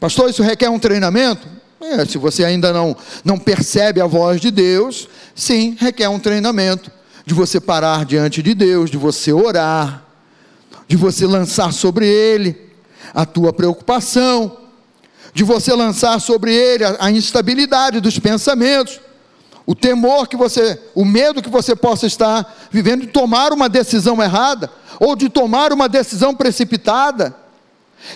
Pastor, 0.00 0.28
isso 0.28 0.42
requer 0.42 0.68
um 0.68 0.80
treinamento? 0.80 1.46
É, 1.80 2.04
se 2.04 2.18
você 2.18 2.44
ainda 2.44 2.72
não, 2.72 2.96
não 3.24 3.38
percebe 3.38 4.00
a 4.00 4.06
voz 4.06 4.40
de 4.40 4.50
Deus, 4.50 5.08
sim, 5.32 5.76
requer 5.78 6.08
um 6.08 6.18
treinamento. 6.18 6.90
De 7.24 7.34
você 7.34 7.60
parar 7.60 8.04
diante 8.04 8.42
de 8.42 8.52
Deus, 8.52 8.90
de 8.90 8.96
você 8.96 9.32
orar, 9.32 10.04
de 10.88 10.96
você 10.96 11.24
lançar 11.24 11.72
sobre 11.72 12.08
Ele 12.08 12.68
a 13.14 13.24
tua 13.24 13.52
preocupação, 13.52 14.56
de 15.32 15.44
você 15.44 15.72
lançar 15.72 16.20
sobre 16.20 16.54
ele 16.54 16.84
a, 16.84 16.96
a 17.00 17.10
instabilidade 17.10 18.00
dos 18.00 18.18
pensamentos, 18.18 19.00
o 19.66 19.74
temor 19.74 20.26
que 20.26 20.36
você, 20.36 20.80
o 20.94 21.04
medo 21.04 21.42
que 21.42 21.48
você 21.48 21.76
possa 21.76 22.06
estar 22.06 22.68
vivendo 22.70 23.02
de 23.02 23.08
tomar 23.08 23.52
uma 23.52 23.68
decisão 23.68 24.22
errada 24.22 24.70
ou 24.98 25.14
de 25.14 25.28
tomar 25.28 25.72
uma 25.72 25.88
decisão 25.88 26.34
precipitada. 26.34 27.34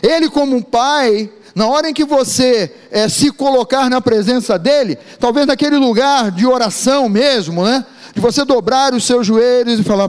Ele, 0.03 0.29
como 0.29 0.57
um 0.57 0.63
pai, 0.63 1.31
na 1.55 1.69
hora 1.69 1.89
em 1.89 1.95
que 1.95 2.05
você 2.05 2.75
é, 2.91 3.09
se 3.09 3.31
colocar 3.31 3.89
na 3.89 4.01
presença 4.01 4.59
dele, 4.59 4.99
talvez 5.21 5.47
naquele 5.47 5.77
lugar 5.77 6.31
de 6.31 6.47
oração 6.47 7.09
mesmo, 7.09 7.65
né? 7.65 7.87
De 8.13 8.21
você 8.21 8.45
dobrar 8.45 8.93
os 8.95 9.05
seus 9.05 9.27
joelhos 9.27 9.79
e 9.79 9.85
falar: 9.85 10.09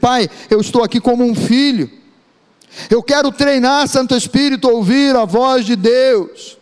Pai, 0.00 0.28
eu 0.48 0.60
estou 0.60 0.82
aqui 0.82 1.00
como 1.00 1.24
um 1.24 1.34
filho. 1.34 1.90
Eu 2.88 3.02
quero 3.02 3.32
treinar, 3.32 3.88
Santo 3.88 4.14
Espírito, 4.14 4.68
ouvir 4.68 5.14
a 5.16 5.24
voz 5.24 5.64
de 5.64 5.76
Deus. 5.76 6.58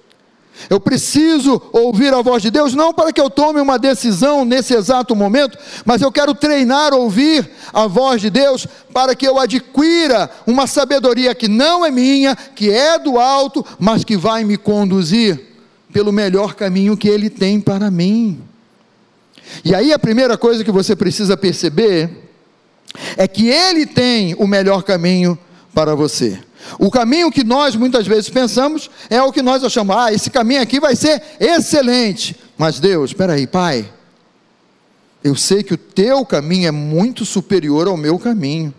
Eu 0.69 0.81
preciso 0.81 1.63
ouvir 1.73 2.13
a 2.13 2.21
voz 2.21 2.43
de 2.43 2.51
Deus, 2.51 2.75
não 2.75 2.93
para 2.93 3.13
que 3.13 3.21
eu 3.21 3.31
tome 3.31 3.61
uma 3.61 3.79
decisão 3.79 4.45
nesse 4.45 4.75
exato 4.75 5.15
momento, 5.15 5.57
mas 5.85 6.03
eu 6.03 6.11
quero 6.11 6.35
treinar 6.35 6.93
ouvir 6.93 7.49
a 7.73 7.87
voz 7.87 8.21
de 8.21 8.29
Deus 8.29 8.67
para 8.93 9.15
que 9.15 9.27
eu 9.27 9.39
adquira 9.39 10.29
uma 10.47 10.67
sabedoria 10.67 11.35
que 11.35 11.47
não 11.47 11.87
é 11.87 11.91
minha, 11.91 12.35
que 12.35 12.71
é 12.71 12.99
do 12.99 13.19
alto, 13.19 13.65
mas 13.79 14.03
que 14.03 14.17
vai 14.17 14.43
me 14.43 14.57
conduzir 14.57 15.41
pelo 15.93 16.13
melhor 16.13 16.55
caminho 16.55 16.97
que 16.97 17.09
Ele 17.09 17.31
tem 17.31 17.61
para 17.61 17.91
mim. 17.91 18.43
E 19.65 19.75
aí 19.75 19.93
a 19.93 19.99
primeira 19.99 20.37
coisa 20.37 20.65
que 20.65 20.73
você 20.73 20.97
precisa 20.97 21.37
perceber 21.37 22.11
é 23.17 23.29
que 23.29 23.49
Ele 23.49 23.87
tem 23.87 24.35
o 24.39 24.47
melhor 24.47 24.83
caminho 24.83 25.39
para 25.79 25.95
você. 25.95 26.37
O 26.77 26.91
caminho 26.91 27.31
que 27.31 27.45
nós 27.45 27.77
muitas 27.77 28.05
vezes 28.05 28.29
pensamos 28.29 28.91
é 29.09 29.23
o 29.23 29.31
que 29.31 29.41
nós 29.41 29.63
achamos, 29.63 29.97
ah, 29.97 30.13
esse 30.13 30.29
caminho 30.29 30.61
aqui 30.61 30.81
vai 30.81 30.97
ser 30.97 31.23
excelente. 31.39 32.35
Mas 32.59 32.81
Deus, 32.81 33.11
espera 33.11 33.35
aí, 33.35 33.47
Pai, 33.47 33.89
eu 35.23 35.37
sei 35.37 35.63
que 35.63 35.75
o 35.75 35.77
teu 35.79 36.27
caminho 36.27 36.67
é 36.67 36.73
muito 36.73 37.25
superior 37.25 37.87
ao 37.87 37.97
meu 37.97 38.19
caminho. 38.19 38.75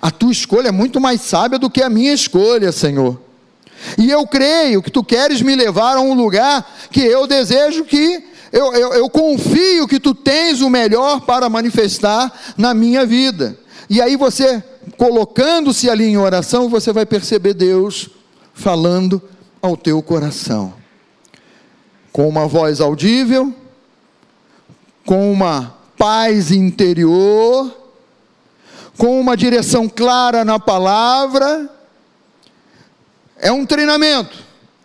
A 0.00 0.10
tua 0.10 0.32
escolha 0.32 0.66
é 0.66 0.72
muito 0.72 1.00
mais 1.00 1.20
sábia 1.20 1.60
do 1.60 1.70
que 1.70 1.80
a 1.80 1.88
minha 1.88 2.12
escolha, 2.12 2.72
Senhor. 2.72 3.20
E 3.96 4.10
eu 4.10 4.26
creio 4.26 4.82
que 4.82 4.90
tu 4.90 5.04
queres 5.04 5.40
me 5.42 5.54
levar 5.54 5.96
a 5.96 6.00
um 6.00 6.12
lugar 6.12 6.68
que 6.90 7.02
eu 7.02 7.24
desejo 7.28 7.84
que, 7.84 8.20
eu, 8.50 8.74
eu, 8.74 8.94
eu 8.94 9.08
confio 9.08 9.86
que 9.86 10.00
tu 10.00 10.12
tens 10.12 10.60
o 10.60 10.68
melhor 10.68 11.20
para 11.20 11.48
manifestar 11.48 12.32
na 12.56 12.74
minha 12.74 13.06
vida. 13.06 13.56
E 13.88 14.02
aí 14.02 14.16
você 14.16 14.60
colocando-se 14.96 15.88
ali 15.88 16.04
em 16.04 16.16
oração, 16.16 16.68
você 16.68 16.92
vai 16.92 17.06
perceber 17.06 17.54
Deus 17.54 18.08
falando 18.54 19.20
ao 19.60 19.76
teu 19.76 20.02
coração. 20.02 20.74
Com 22.12 22.28
uma 22.28 22.46
voz 22.46 22.80
audível, 22.80 23.54
com 25.04 25.32
uma 25.32 25.74
paz 25.96 26.50
interior, 26.50 27.74
com 28.98 29.18
uma 29.20 29.36
direção 29.36 29.88
clara 29.88 30.44
na 30.44 30.58
palavra. 30.58 31.68
É 33.38 33.50
um 33.50 33.64
treinamento. 33.64 34.38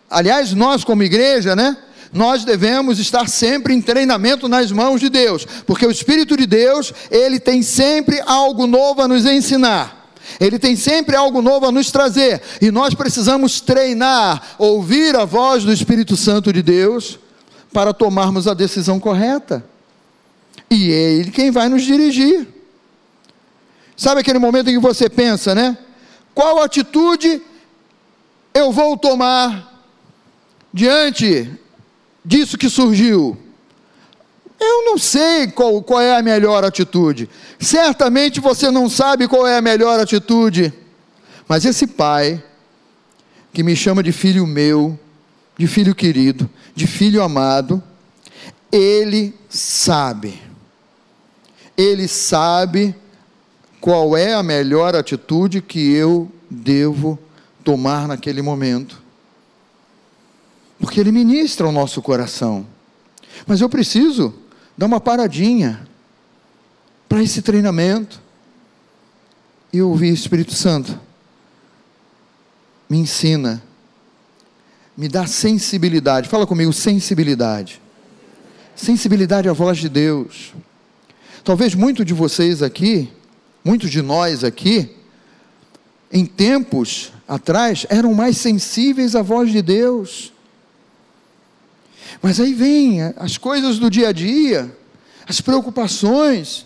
Aliás, 0.09 0.53
nós 0.53 0.83
como 0.83 1.03
igreja, 1.03 1.55
né? 1.55 1.77
Nós 2.17 2.43
devemos 2.43 2.99
estar 2.99 3.29
sempre 3.29 3.73
em 3.73 3.81
treinamento 3.81 4.49
nas 4.49 4.71
mãos 4.71 4.99
de 4.99 5.07
Deus, 5.07 5.45
porque 5.65 5.85
o 5.85 5.91
Espírito 5.91 6.35
de 6.35 6.45
Deus, 6.45 6.93
ele 7.11 7.39
tem 7.39 7.61
sempre 7.61 8.21
algo 8.25 8.65
novo 8.65 9.01
a 9.01 9.07
nos 9.07 9.25
ensinar. 9.25 9.95
Ele 10.39 10.59
tem 10.59 10.75
sempre 10.75 11.15
algo 11.15 11.41
novo 11.41 11.67
a 11.67 11.71
nos 11.71 11.89
trazer, 11.91 12.41
e 12.61 12.69
nós 12.71 12.93
precisamos 12.93 13.61
treinar, 13.61 14.55
ouvir 14.57 15.15
a 15.15 15.23
voz 15.23 15.63
do 15.63 15.71
Espírito 15.71 16.17
Santo 16.17 16.51
de 16.51 16.61
Deus, 16.61 17.19
para 17.71 17.93
tomarmos 17.93 18.47
a 18.47 18.53
decisão 18.53 18.99
correta. 18.99 19.63
E 20.69 20.91
é 20.91 21.13
Ele 21.13 21.31
quem 21.31 21.51
vai 21.51 21.69
nos 21.69 21.83
dirigir. 21.83 22.47
Sabe 23.95 24.21
aquele 24.21 24.39
momento 24.39 24.69
em 24.69 24.73
que 24.73 24.79
você 24.79 25.09
pensa, 25.09 25.55
né? 25.55 25.77
Qual 26.33 26.61
atitude 26.61 27.41
eu 28.53 28.71
vou 28.71 28.97
tomar 28.97 29.85
diante 30.73 31.49
disso 32.27 32.57
que 32.57 32.69
surgiu? 32.69 33.37
Eu 34.59 34.85
não 34.85 34.97
sei 34.97 35.47
qual, 35.47 35.81
qual 35.81 36.01
é 36.01 36.17
a 36.17 36.21
melhor 36.21 36.65
atitude. 36.65 37.29
Certamente 37.57 38.41
você 38.41 38.69
não 38.69 38.89
sabe 38.89 39.27
qual 39.27 39.47
é 39.47 39.57
a 39.57 39.61
melhor 39.61 39.99
atitude. 39.99 40.73
Mas 41.47 41.63
esse 41.63 41.87
pai, 41.87 42.43
que 43.53 43.63
me 43.63 43.75
chama 43.75 44.03
de 44.03 44.11
filho 44.11 44.45
meu, 44.45 44.99
de 45.57 45.67
filho 45.67 45.95
querido, 45.95 46.49
de 46.75 46.85
filho 46.85 47.23
amado, 47.23 47.81
ele 48.71 49.33
sabe. 49.49 50.41
Ele 51.77 52.07
sabe 52.07 52.93
qual 53.79 54.17
é 54.17 54.33
a 54.33 54.43
melhor 54.43 54.95
atitude 54.95 55.61
que 55.61 55.93
eu 55.93 56.29
devo 56.49 57.17
tomar 57.63 58.07
naquele 58.07 58.41
momento. 58.41 59.06
Porque 60.79 60.99
ele 60.99 61.11
ministra 61.11 61.67
o 61.67 61.71
nosso 61.71 62.01
coração. 62.01 62.65
Mas 63.45 63.61
eu 63.61 63.69
preciso 63.69 64.33
Dá 64.77 64.85
uma 64.85 65.01
paradinha 65.01 65.87
para 67.09 67.23
esse 67.23 67.41
treinamento. 67.41 68.21
E 69.73 69.81
ouvir 69.81 70.13
Espírito 70.13 70.53
Santo. 70.53 70.97
Me 72.87 72.97
ensina. 72.97 73.61
Me 74.95 75.09
dá 75.09 75.25
sensibilidade. 75.25 76.29
Fala 76.29 76.45
comigo, 76.45 76.71
sensibilidade. 76.71 77.81
Sensibilidade 78.75 79.49
à 79.49 79.53
voz 79.53 79.79
de 79.79 79.89
Deus. 79.89 80.53
Talvez 81.43 81.73
muitos 81.73 82.05
de 82.05 82.13
vocês 82.13 82.61
aqui, 82.61 83.09
muitos 83.63 83.89
de 83.89 84.01
nós 84.01 84.43
aqui, 84.43 84.95
em 86.11 86.25
tempos 86.25 87.11
atrás, 87.27 87.85
eram 87.89 88.13
mais 88.13 88.37
sensíveis 88.37 89.15
à 89.15 89.21
voz 89.21 89.51
de 89.51 89.61
Deus. 89.61 90.31
Mas 92.21 92.39
aí 92.39 92.53
vem 92.53 93.01
as 93.17 93.37
coisas 93.37 93.79
do 93.79 93.89
dia 93.89 94.09
a 94.09 94.11
dia, 94.11 94.75
as 95.27 95.41
preocupações. 95.41 96.65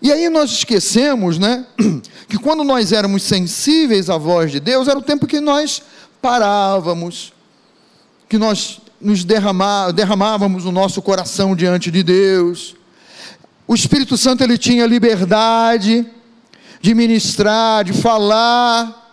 E 0.00 0.12
aí 0.12 0.28
nós 0.28 0.50
esquecemos, 0.50 1.38
né, 1.38 1.66
que 2.28 2.38
quando 2.38 2.62
nós 2.64 2.92
éramos 2.92 3.22
sensíveis 3.22 4.10
à 4.10 4.18
voz 4.18 4.52
de 4.52 4.60
Deus, 4.60 4.88
era 4.88 4.98
o 4.98 5.02
tempo 5.02 5.26
que 5.26 5.40
nós 5.40 5.82
parávamos, 6.20 7.32
que 8.28 8.38
nós 8.38 8.80
nos 9.00 9.24
derramá, 9.24 9.90
derramávamos 9.90 10.64
o 10.64 10.72
nosso 10.72 11.02
coração 11.02 11.54
diante 11.54 11.90
de 11.90 12.02
Deus. 12.02 12.74
O 13.66 13.74
Espírito 13.74 14.16
Santo 14.16 14.42
ele 14.42 14.58
tinha 14.58 14.86
liberdade 14.86 16.06
de 16.80 16.94
ministrar, 16.94 17.84
de 17.84 17.92
falar, 17.92 19.03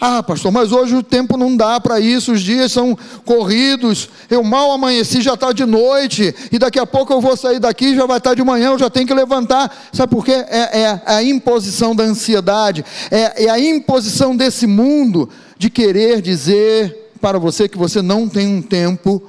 ah, 0.00 0.22
pastor, 0.22 0.52
mas 0.52 0.70
hoje 0.70 0.94
o 0.94 1.02
tempo 1.02 1.36
não 1.36 1.56
dá 1.56 1.80
para 1.80 1.98
isso, 1.98 2.32
os 2.32 2.40
dias 2.40 2.70
são 2.70 2.96
corridos, 3.24 4.08
eu 4.30 4.44
mal 4.44 4.70
amanheci, 4.70 5.20
já 5.20 5.34
está 5.34 5.52
de 5.52 5.66
noite, 5.66 6.32
e 6.52 6.58
daqui 6.58 6.78
a 6.78 6.86
pouco 6.86 7.12
eu 7.12 7.20
vou 7.20 7.36
sair 7.36 7.58
daqui, 7.58 7.96
já 7.96 8.06
vai 8.06 8.18
estar 8.18 8.30
tá 8.30 8.34
de 8.34 8.44
manhã, 8.44 8.68
eu 8.68 8.78
já 8.78 8.88
tenho 8.88 9.08
que 9.08 9.14
levantar. 9.14 9.88
Sabe 9.92 10.14
por 10.14 10.24
quê? 10.24 10.32
É, 10.32 10.82
é 10.82 11.00
a 11.04 11.20
imposição 11.20 11.96
da 11.96 12.04
ansiedade, 12.04 12.84
é, 13.10 13.46
é 13.46 13.50
a 13.50 13.58
imposição 13.58 14.36
desse 14.36 14.68
mundo 14.68 15.28
de 15.58 15.68
querer 15.68 16.22
dizer 16.22 17.10
para 17.20 17.40
você 17.40 17.68
que 17.68 17.76
você 17.76 18.00
não 18.00 18.28
tem 18.28 18.46
um 18.46 18.62
tempo 18.62 19.28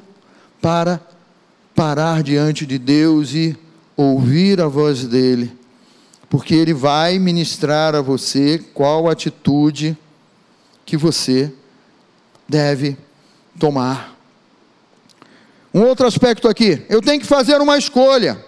para 0.62 1.01
parar 1.73 2.21
diante 2.21 2.67
de 2.67 2.77
Deus 2.77 3.34
e 3.34 3.58
ouvir 3.97 4.62
a 4.62 4.67
voz 4.67 5.03
dEle, 5.03 5.51
porque 6.29 6.53
Ele 6.53 6.75
vai 6.75 7.17
ministrar 7.17 7.95
a 7.95 8.01
você 8.01 8.63
qual 8.71 9.10
atitude 9.10 9.97
que 10.89 10.97
você 10.97 11.54
deve 12.47 12.97
tomar. 13.60 14.15
Um 15.71 15.84
outro 15.84 16.08
aspecto 16.08 16.47
aqui, 16.47 16.84
eu 16.89 16.99
tenho 16.99 17.21
que 17.21 17.28
fazer 17.28 17.62
uma 17.62 17.78
escolha. 17.78 18.43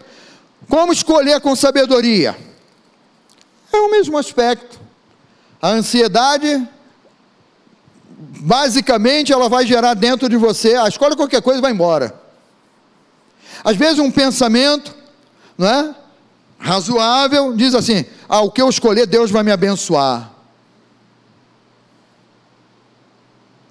Como 0.67 0.91
escolher 0.91 1.39
com 1.39 1.55
sabedoria? 1.55 2.35
É 3.71 3.77
o 3.77 3.91
mesmo 3.91 4.17
aspecto. 4.17 4.79
A 5.61 5.69
ansiedade, 5.69 6.67
basicamente, 8.39 9.31
ela 9.31 9.47
vai 9.47 9.67
gerar 9.67 9.93
dentro 9.93 10.27
de 10.27 10.35
você, 10.35 10.75
a 10.75 10.87
escolha 10.87 11.15
qualquer 11.15 11.43
coisa 11.43 11.61
vai 11.61 11.71
embora. 11.71 12.19
Às 13.63 13.75
vezes 13.75 13.99
um 13.99 14.09
pensamento, 14.09 14.95
não 15.55 15.67
é? 15.67 15.95
Razoável, 16.57 17.55
diz 17.55 17.75
assim: 17.75 18.03
ah, 18.27 18.41
o 18.41 18.49
que 18.49 18.61
eu 18.61 18.69
escolher, 18.69 19.05
Deus 19.05 19.29
vai 19.29 19.43
me 19.43 19.51
abençoar. 19.51 20.30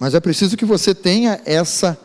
Mas 0.00 0.14
é 0.14 0.20
preciso 0.20 0.56
que 0.56 0.64
você 0.64 0.94
tenha 0.94 1.42
essa 1.44 2.00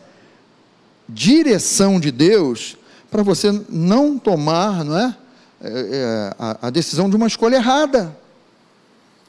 direção 1.08 1.98
de 1.98 2.10
Deus 2.10 2.76
para 3.10 3.22
você 3.22 3.50
não 3.70 4.18
tomar, 4.18 4.84
não 4.84 4.98
é, 4.98 5.16
é, 5.62 5.70
é 5.70 6.34
a, 6.38 6.66
a, 6.66 6.70
decisão 6.70 7.08
de 7.08 7.16
uma 7.16 7.26
escolha 7.26 7.56
errada. 7.56 8.14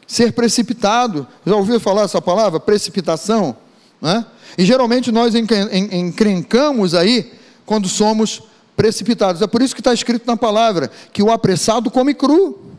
Ser 0.05 0.33
precipitado. 0.33 1.25
Já 1.45 1.55
ouviu 1.55 1.79
falar 1.79 2.03
essa 2.03 2.21
palavra? 2.21 2.59
Precipitação. 2.59 3.55
É? 4.03 4.25
E 4.57 4.65
geralmente 4.65 5.13
nós 5.13 5.33
encrencamos 5.33 6.93
aí 6.93 7.31
quando 7.65 7.87
somos 7.87 8.43
precipitados. 8.75 9.41
É 9.41 9.47
por 9.47 9.61
isso 9.61 9.73
que 9.73 9.81
está 9.81 9.93
escrito 9.93 10.27
na 10.27 10.35
palavra 10.35 10.91
que 11.13 11.23
o 11.23 11.31
apressado 11.31 11.89
come 11.89 12.13
cru. 12.13 12.73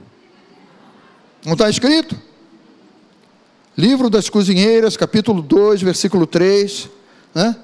Não 1.47 1.55
está 1.55 1.71
escrito? 1.71 2.28
Livro 3.79 4.11
das 4.11 4.29
Cozinheiras, 4.29 4.97
capítulo 4.97 5.41
2, 5.41 5.83
versículo 5.83 6.27
3. 6.27 6.91
Né? 7.33 7.55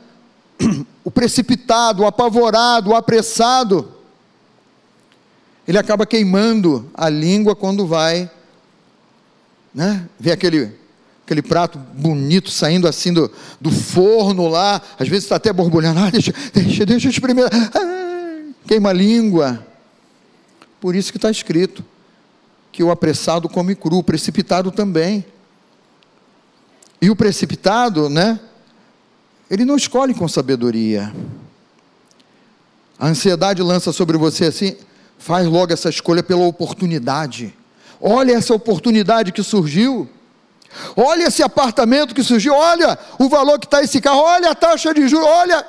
O 1.05 1.11
precipitado, 1.11 2.05
o 2.05 2.07
apavorado, 2.07 2.91
o 2.91 2.95
apressado, 2.95 3.93
ele 5.67 5.77
acaba 5.77 6.07
queimando 6.07 6.89
a 6.95 7.09
língua 7.09 7.57
quando 7.57 7.85
vai 7.85 8.31
né? 9.75 10.09
ver 10.19 10.31
aquele, 10.31 10.71
aquele 11.25 11.43
prato 11.43 11.79
bonito 11.79 12.49
saindo 12.49 12.87
assim 12.87 13.13
do, 13.13 13.29
do 13.61 13.73
forno 13.73 14.47
lá, 14.47 14.81
às 14.97 15.09
vezes 15.09 15.25
está 15.25 15.35
até 15.35 15.53
borbulhando, 15.53 15.99
ah, 15.99 16.11
deixa, 16.11 16.33
deixa, 16.55 16.87
deixa 16.87 17.09
eu 17.09 17.11
experimentar, 17.11 17.51
ah, 17.75 18.53
queima 18.69 18.91
a 18.91 18.93
língua. 18.93 19.67
Por 20.81 20.95
isso 20.95 21.11
que 21.11 21.19
está 21.19 21.31
escrito 21.31 21.85
que 22.71 22.85
o 22.85 22.91
apressado 22.93 23.49
come 23.49 23.75
cru, 23.75 23.99
o 23.99 24.03
precipitado 24.05 24.71
também. 24.71 25.27
E 27.05 27.11
o 27.11 27.15
precipitado, 27.15 28.09
né? 28.09 28.41
Ele 29.51 29.67
não 29.67 29.77
escolhe 29.77 30.15
com 30.15 30.27
sabedoria. 30.27 31.15
A 32.99 33.09
ansiedade 33.09 33.63
lança 33.63 33.93
sobre 33.93 34.17
você 34.17 34.47
assim, 34.47 34.75
faz 35.19 35.47
logo 35.47 35.71
essa 35.71 35.91
escolha 35.91 36.23
pela 36.23 36.47
oportunidade. 36.47 37.55
Olha 38.01 38.33
essa 38.33 38.55
oportunidade 38.55 39.33
que 39.33 39.43
surgiu. 39.43 40.09
Olha 40.97 41.25
esse 41.25 41.43
apartamento 41.43 42.15
que 42.15 42.23
surgiu. 42.23 42.55
Olha 42.55 42.99
o 43.19 43.29
valor 43.29 43.59
que 43.59 43.67
está 43.67 43.83
esse 43.83 44.01
carro. 44.01 44.21
Olha 44.21 44.53
a 44.53 44.55
taxa 44.55 44.95
de 44.95 45.07
juros. 45.07 45.29
Olha. 45.29 45.63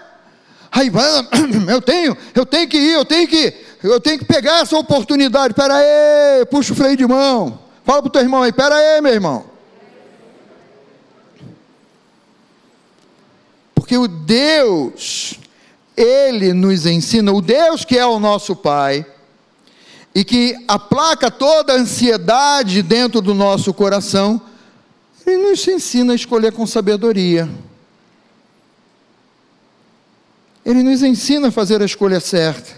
Aí, 0.71 0.89
eu 1.67 1.81
tenho, 1.81 2.15
eu 2.33 2.45
tenho 2.45 2.69
que 2.69 2.77
ir, 2.77 2.93
eu 2.93 3.03
tenho 3.03 3.27
que, 3.27 3.53
eu 3.83 3.99
tenho 3.99 4.19
que 4.19 4.23
pegar 4.23 4.61
essa 4.61 4.77
oportunidade. 4.77 5.53
Pera 5.53 5.73
aí, 5.73 6.45
puxa 6.45 6.71
o 6.71 6.77
freio 6.77 6.95
de 6.95 7.05
mão. 7.05 7.59
Fala 7.83 8.01
para 8.01 8.07
o 8.07 8.11
teu 8.11 8.21
irmão 8.21 8.41
aí, 8.41 8.53
pera 8.53 8.73
aí, 8.73 9.01
meu 9.01 9.11
irmão. 9.11 9.54
Porque 13.85 13.99
o 13.99 14.07
Deus, 14.07 15.35
Ele 15.95 16.53
nos 16.53 16.87
ensina, 16.87 17.31
o 17.31 17.39
Deus 17.39 17.85
que 17.85 17.99
é 17.99 18.03
o 18.03 18.19
nosso 18.19 18.55
Pai, 18.55 19.05
e 20.15 20.23
que 20.23 20.55
aplaca 20.67 21.29
toda 21.29 21.73
a 21.73 21.75
ansiedade 21.75 22.81
dentro 22.81 23.21
do 23.21 23.35
nosso 23.35 23.71
coração, 23.75 24.41
Ele 25.23 25.37
nos 25.49 25.67
ensina 25.67 26.13
a 26.13 26.15
escolher 26.15 26.51
com 26.51 26.65
sabedoria. 26.65 27.47
Ele 30.65 30.81
nos 30.81 31.03
ensina 31.03 31.49
a 31.49 31.51
fazer 31.51 31.79
a 31.79 31.85
escolha 31.85 32.19
certa. 32.19 32.73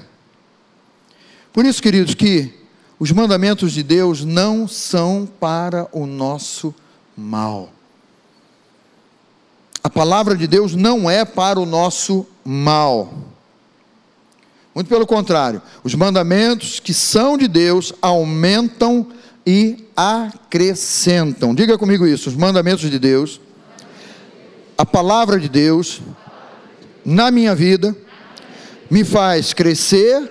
Por 1.54 1.66
isso, 1.66 1.82
queridos, 1.82 2.16
que 2.16 2.54
os 3.00 3.14
mandamentos 3.14 3.72
de 3.72 3.82
Deus 3.82 4.26
não 4.26 4.68
são 4.68 5.26
para 5.40 5.88
o 5.94 6.06
nosso 6.06 6.76
mal. 7.16 7.77
A 9.88 9.90
palavra 9.90 10.36
de 10.36 10.48
Deus 10.48 10.76
não 10.76 11.10
é 11.10 11.24
para 11.24 11.58
o 11.58 11.66
nosso 11.66 12.28
mal. 12.44 13.14
Muito 14.76 14.90
pelo 14.90 15.08
contrário, 15.08 15.62
os 15.82 15.96
mandamentos 15.96 16.78
que 16.82 16.94
são 16.94 17.38
de 17.38 17.48
Deus 17.48 17.94
aumentam 18.02 19.08
e 19.46 19.88
acrescentam. 19.96 21.56
Diga 21.56 21.78
comigo 21.78 22.06
isso: 22.06 22.28
os 22.28 22.36
mandamentos 22.36 22.92
de 22.92 23.00
Deus, 23.00 23.40
a 24.78 24.86
palavra 24.86 25.40
de 25.40 25.48
Deus, 25.48 26.02
na 27.06 27.32
minha 27.32 27.56
vida, 27.56 27.96
me 28.92 29.06
faz 29.06 29.54
crescer, 29.54 30.30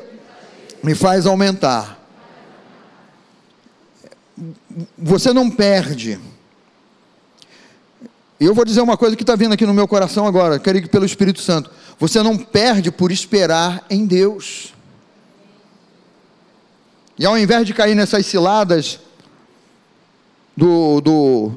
me 0.82 0.94
faz 0.94 1.24
aumentar. 1.24 1.98
Você 4.98 5.32
não 5.32 5.50
perde. 5.50 6.20
Eu 8.38 8.54
vou 8.54 8.66
dizer 8.66 8.82
uma 8.82 8.98
coisa 8.98 9.16
que 9.16 9.22
está 9.22 9.34
vindo 9.34 9.54
aqui 9.54 9.64
no 9.64 9.72
meu 9.72 9.88
coração 9.88 10.26
agora, 10.26 10.58
quero 10.58 10.76
ir 10.76 10.88
pelo 10.88 11.06
Espírito 11.06 11.40
Santo. 11.40 11.70
Você 11.98 12.22
não 12.22 12.36
perde 12.36 12.90
por 12.90 13.10
esperar 13.10 13.84
em 13.88 14.04
Deus. 14.04 14.74
E 17.18 17.24
ao 17.24 17.38
invés 17.38 17.66
de 17.66 17.72
cair 17.72 17.94
nessas 17.94 18.26
ciladas 18.26 19.00
do, 20.54 21.00
do, 21.00 21.52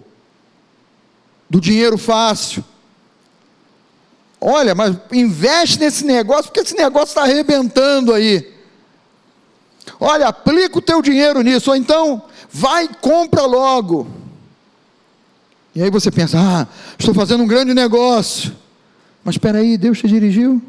do 1.49 1.59
dinheiro 1.59 1.97
fácil, 1.97 2.63
olha, 4.39 4.73
mas 4.73 4.95
investe 5.11 5.79
nesse 5.79 6.05
negócio, 6.05 6.45
porque 6.45 6.61
esse 6.61 6.75
negócio 6.75 7.09
está 7.09 7.23
arrebentando 7.23 8.13
aí. 8.13 8.57
Olha, 9.99 10.27
aplica 10.29 10.77
o 10.77 10.81
teu 10.81 11.01
dinheiro 11.01 11.41
nisso, 11.41 11.71
ou 11.71 11.75
então 11.75 12.23
vai 12.49 12.85
e 12.85 12.95
compra 13.01 13.45
logo. 13.45 14.18
E 15.79 15.83
aí 15.83 15.89
você 15.89 16.11
pensa, 16.11 16.37
ah, 16.37 16.67
estou 16.99 17.13
fazendo 17.13 17.41
um 17.41 17.47
grande 17.47 17.73
negócio. 17.73 18.53
Mas 19.23 19.35
espera 19.35 19.59
aí, 19.59 19.77
Deus 19.77 19.97
te 19.97 20.09
dirigiu? 20.09 20.61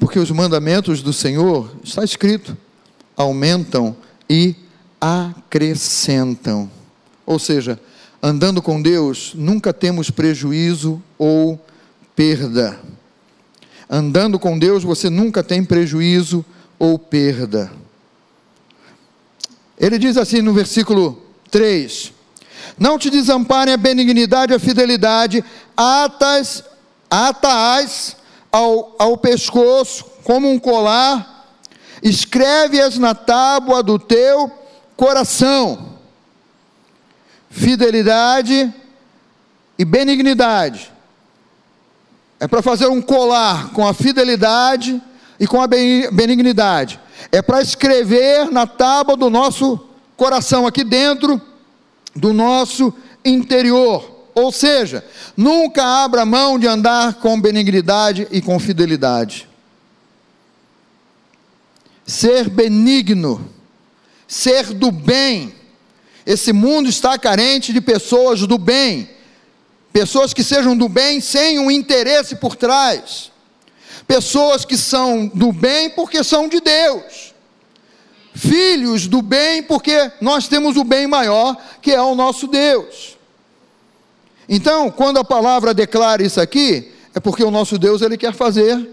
Porque 0.00 0.18
os 0.18 0.32
mandamentos 0.32 1.00
do 1.00 1.12
Senhor, 1.12 1.70
está 1.84 2.02
escrito, 2.02 2.56
aumentam 3.16 3.96
e 4.28 4.56
acrescentam. 5.00 6.68
Ou 7.24 7.38
seja, 7.38 7.78
andando 8.20 8.60
com 8.60 8.82
Deus, 8.82 9.32
nunca 9.36 9.72
temos 9.72 10.10
prejuízo 10.10 11.00
ou 11.16 11.64
perda. 12.16 12.76
Andando 13.88 14.40
com 14.40 14.58
Deus, 14.58 14.82
você 14.82 15.08
nunca 15.08 15.44
tem 15.44 15.62
prejuízo 15.62 16.44
ou 16.80 16.98
perda. 16.98 17.70
Ele 19.78 20.00
diz 20.00 20.16
assim 20.16 20.42
no 20.42 20.52
versículo 20.52 21.22
3: 21.48 22.15
Não 22.78 22.98
te 22.98 23.10
desamparem 23.10 23.74
a 23.74 23.76
benignidade 23.78 24.52
e 24.52 24.56
a 24.56 24.60
fidelidade, 24.60 25.44
atas, 25.76 26.64
atas 27.10 28.16
ao, 28.50 28.94
ao 28.98 29.16
pescoço, 29.16 30.04
como 30.24 30.50
um 30.50 30.58
colar, 30.58 31.46
escreve-as 32.02 32.98
na 32.98 33.14
tábua 33.14 33.82
do 33.82 33.98
teu 33.98 34.50
coração. 34.96 35.96
Fidelidade 37.50 38.72
e 39.78 39.84
benignidade. 39.84 40.92
É 42.38 42.46
para 42.46 42.62
fazer 42.62 42.86
um 42.86 43.00
colar 43.00 43.70
com 43.70 43.86
a 43.86 43.94
fidelidade 43.94 45.00
e 45.40 45.46
com 45.46 45.60
a 45.60 45.66
benignidade. 45.66 47.00
É 47.32 47.40
para 47.40 47.62
escrever 47.62 48.50
na 48.50 48.66
tábua 48.66 49.16
do 49.16 49.30
nosso 49.30 49.80
coração, 50.16 50.66
aqui 50.66 50.84
dentro 50.84 51.40
do 52.16 52.32
nosso 52.32 52.92
interior. 53.24 54.16
Ou 54.34 54.52
seja, 54.52 55.04
nunca 55.36 55.82
abra 55.82 56.26
mão 56.26 56.58
de 56.58 56.66
andar 56.66 57.14
com 57.14 57.40
benignidade 57.40 58.26
e 58.30 58.40
com 58.40 58.58
fidelidade. 58.58 59.48
Ser 62.06 62.48
benigno, 62.48 63.50
ser 64.28 64.72
do 64.72 64.90
bem. 64.90 65.54
Esse 66.24 66.52
mundo 66.52 66.88
está 66.88 67.18
carente 67.18 67.72
de 67.72 67.80
pessoas 67.80 68.40
do 68.40 68.58
bem, 68.58 69.08
pessoas 69.92 70.34
que 70.34 70.42
sejam 70.42 70.76
do 70.76 70.88
bem 70.88 71.20
sem 71.20 71.58
um 71.58 71.70
interesse 71.70 72.36
por 72.36 72.56
trás. 72.56 73.30
Pessoas 74.06 74.64
que 74.64 74.76
são 74.76 75.26
do 75.26 75.50
bem 75.52 75.90
porque 75.90 76.22
são 76.22 76.48
de 76.48 76.60
Deus. 76.60 77.34
Filhos 78.36 79.06
do 79.06 79.22
bem 79.22 79.62
porque 79.62 80.12
nós 80.20 80.46
temos 80.46 80.76
o 80.76 80.84
bem 80.84 81.06
maior, 81.06 81.56
que 81.80 81.90
é 81.90 82.02
o 82.02 82.14
nosso 82.14 82.46
Deus. 82.46 83.16
Então, 84.46 84.90
quando 84.90 85.18
a 85.18 85.24
palavra 85.24 85.72
declara 85.72 86.22
isso 86.22 86.38
aqui, 86.38 86.92
é 87.14 87.18
porque 87.18 87.42
o 87.42 87.50
nosso 87.50 87.78
Deus 87.78 88.02
ele 88.02 88.18
quer 88.18 88.34
fazer, 88.34 88.86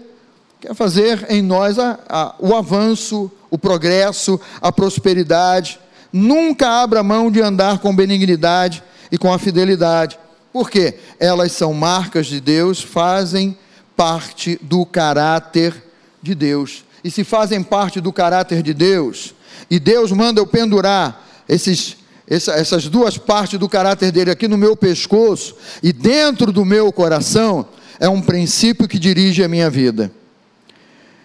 quer 0.58 0.74
fazer 0.74 1.26
em 1.28 1.42
nós 1.42 1.78
a, 1.78 1.98
a, 2.08 2.34
o 2.38 2.56
avanço, 2.56 3.30
o 3.50 3.58
progresso, 3.58 4.40
a 4.62 4.72
prosperidade. 4.72 5.78
Nunca 6.10 6.82
abra 6.82 7.02
mão 7.02 7.30
de 7.30 7.42
andar 7.42 7.80
com 7.80 7.94
benignidade 7.94 8.82
e 9.12 9.18
com 9.18 9.30
a 9.30 9.38
fidelidade. 9.38 10.18
Por 10.54 10.70
quê? 10.70 10.98
Elas 11.20 11.52
são 11.52 11.74
marcas 11.74 12.28
de 12.28 12.40
Deus, 12.40 12.80
fazem 12.80 13.58
parte 13.94 14.58
do 14.62 14.86
caráter 14.86 15.84
de 16.22 16.34
Deus. 16.34 16.82
E 17.04 17.10
se 17.10 17.22
fazem 17.22 17.62
parte 17.62 18.00
do 18.00 18.10
caráter 18.10 18.62
de 18.62 18.72
Deus, 18.72 19.33
e 19.70 19.78
Deus 19.78 20.12
manda 20.12 20.40
eu 20.40 20.46
pendurar 20.46 21.24
esses, 21.48 21.96
essa, 22.28 22.52
essas 22.52 22.88
duas 22.88 23.18
partes 23.18 23.58
do 23.58 23.68
caráter 23.68 24.10
dele 24.10 24.30
aqui 24.30 24.48
no 24.48 24.58
meu 24.58 24.76
pescoço 24.76 25.56
e 25.82 25.92
dentro 25.92 26.52
do 26.52 26.64
meu 26.64 26.92
coração, 26.92 27.66
é 27.98 28.08
um 28.08 28.20
princípio 28.20 28.88
que 28.88 28.98
dirige 28.98 29.42
a 29.42 29.48
minha 29.48 29.70
vida. 29.70 30.10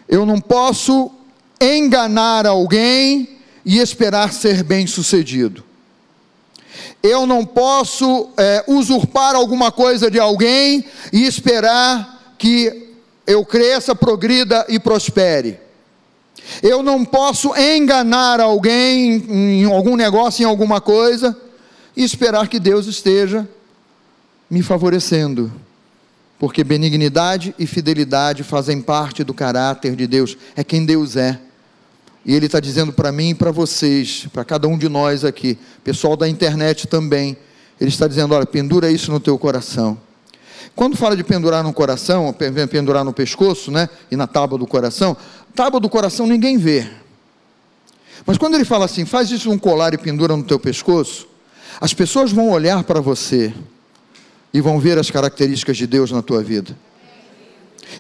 Eu 0.08 0.26
não 0.26 0.40
posso 0.40 1.12
enganar 1.60 2.46
alguém 2.46 3.38
e 3.66 3.80
esperar 3.80 4.34
ser 4.34 4.64
bem 4.64 4.88
sucedido. 4.88 5.64
Eu 7.02 7.26
não 7.26 7.46
posso 7.46 8.30
é, 8.38 8.64
usurpar 8.68 9.36
alguma 9.36 9.72
coisa 9.72 10.10
de 10.10 10.20
alguém 10.20 10.86
e 11.14 11.26
esperar 11.26 12.34
que 12.38 12.96
eu 13.28 13.46
cresça, 13.46 13.96
progrida 13.96 14.66
e 14.70 14.80
prospere. 14.80 15.60
Eu 16.62 16.84
não 16.84 17.06
posso 17.06 17.56
enganar 17.56 18.40
alguém 18.40 19.24
em 19.30 19.66
algum 19.66 19.96
negócio, 19.96 20.44
em 20.44 20.46
alguma 20.46 20.82
coisa, 20.82 21.38
e 21.96 22.04
esperar 22.04 22.48
que 22.48 22.60
Deus 22.60 22.88
esteja 22.88 23.48
me 24.50 24.62
favorecendo. 24.62 25.52
Porque 26.40 26.64
benignidade 26.64 27.54
e 27.60 27.68
fidelidade 27.68 28.44
fazem 28.44 28.82
parte 28.82 29.24
do 29.24 29.34
caráter 29.34 29.96
de 29.96 30.08
Deus, 30.08 30.38
é 30.56 30.64
quem 30.64 30.86
Deus 30.86 31.16
é. 31.16 31.40
E 32.26 32.34
Ele 32.34 32.46
está 32.46 32.60
dizendo 32.60 32.94
para 32.94 33.12
mim 33.12 33.30
e 33.30 33.36
para 33.36 33.52
vocês, 33.52 34.28
para 34.32 34.46
cada 34.46 34.68
um 34.68 34.78
de 34.78 34.88
nós 34.88 35.26
aqui, 35.26 35.58
pessoal 35.84 36.16
da 36.16 36.28
internet 36.28 36.88
também, 36.88 37.38
Ele 37.80 37.90
está 37.90 38.08
dizendo: 38.08 38.34
olha, 38.34 38.46
pendura 38.46 38.92
isso 38.92 39.12
no 39.12 39.20
teu 39.20 39.38
coração. 39.38 39.98
Quando 40.76 40.96
fala 40.96 41.16
de 41.16 41.24
pendurar 41.24 41.64
no 41.64 41.74
coração, 41.74 42.34
pendurar 42.70 43.04
no 43.04 43.14
pescoço, 43.14 43.70
né, 43.70 43.90
e 44.10 44.16
na 44.16 44.28
tábua 44.28 44.58
do 44.58 44.66
coração, 44.66 45.16
tábua 45.54 45.80
do 45.80 45.90
coração 45.90 46.26
ninguém 46.26 46.58
vê. 46.58 46.88
Mas 48.26 48.38
quando 48.38 48.56
ele 48.56 48.66
fala 48.66 48.86
assim, 48.86 49.06
faz 49.06 49.32
isso 49.32 49.50
num 49.50 49.58
colar 49.58 49.94
e 49.94 49.98
pendura 49.98 50.36
no 50.36 50.44
teu 50.44 50.60
pescoço, 50.60 51.28
as 51.82 51.94
pessoas 51.94 52.32
vão 52.32 52.50
olhar 52.50 52.84
para 52.84 53.02
você 53.02 53.54
e 54.54 54.62
vão 54.62 54.80
ver 54.80 54.98
as 54.98 55.10
características 55.10 55.78
de 55.78 55.88
Deus 55.88 56.12
na 56.12 56.22
tua 56.22 56.44
vida. 56.44 56.76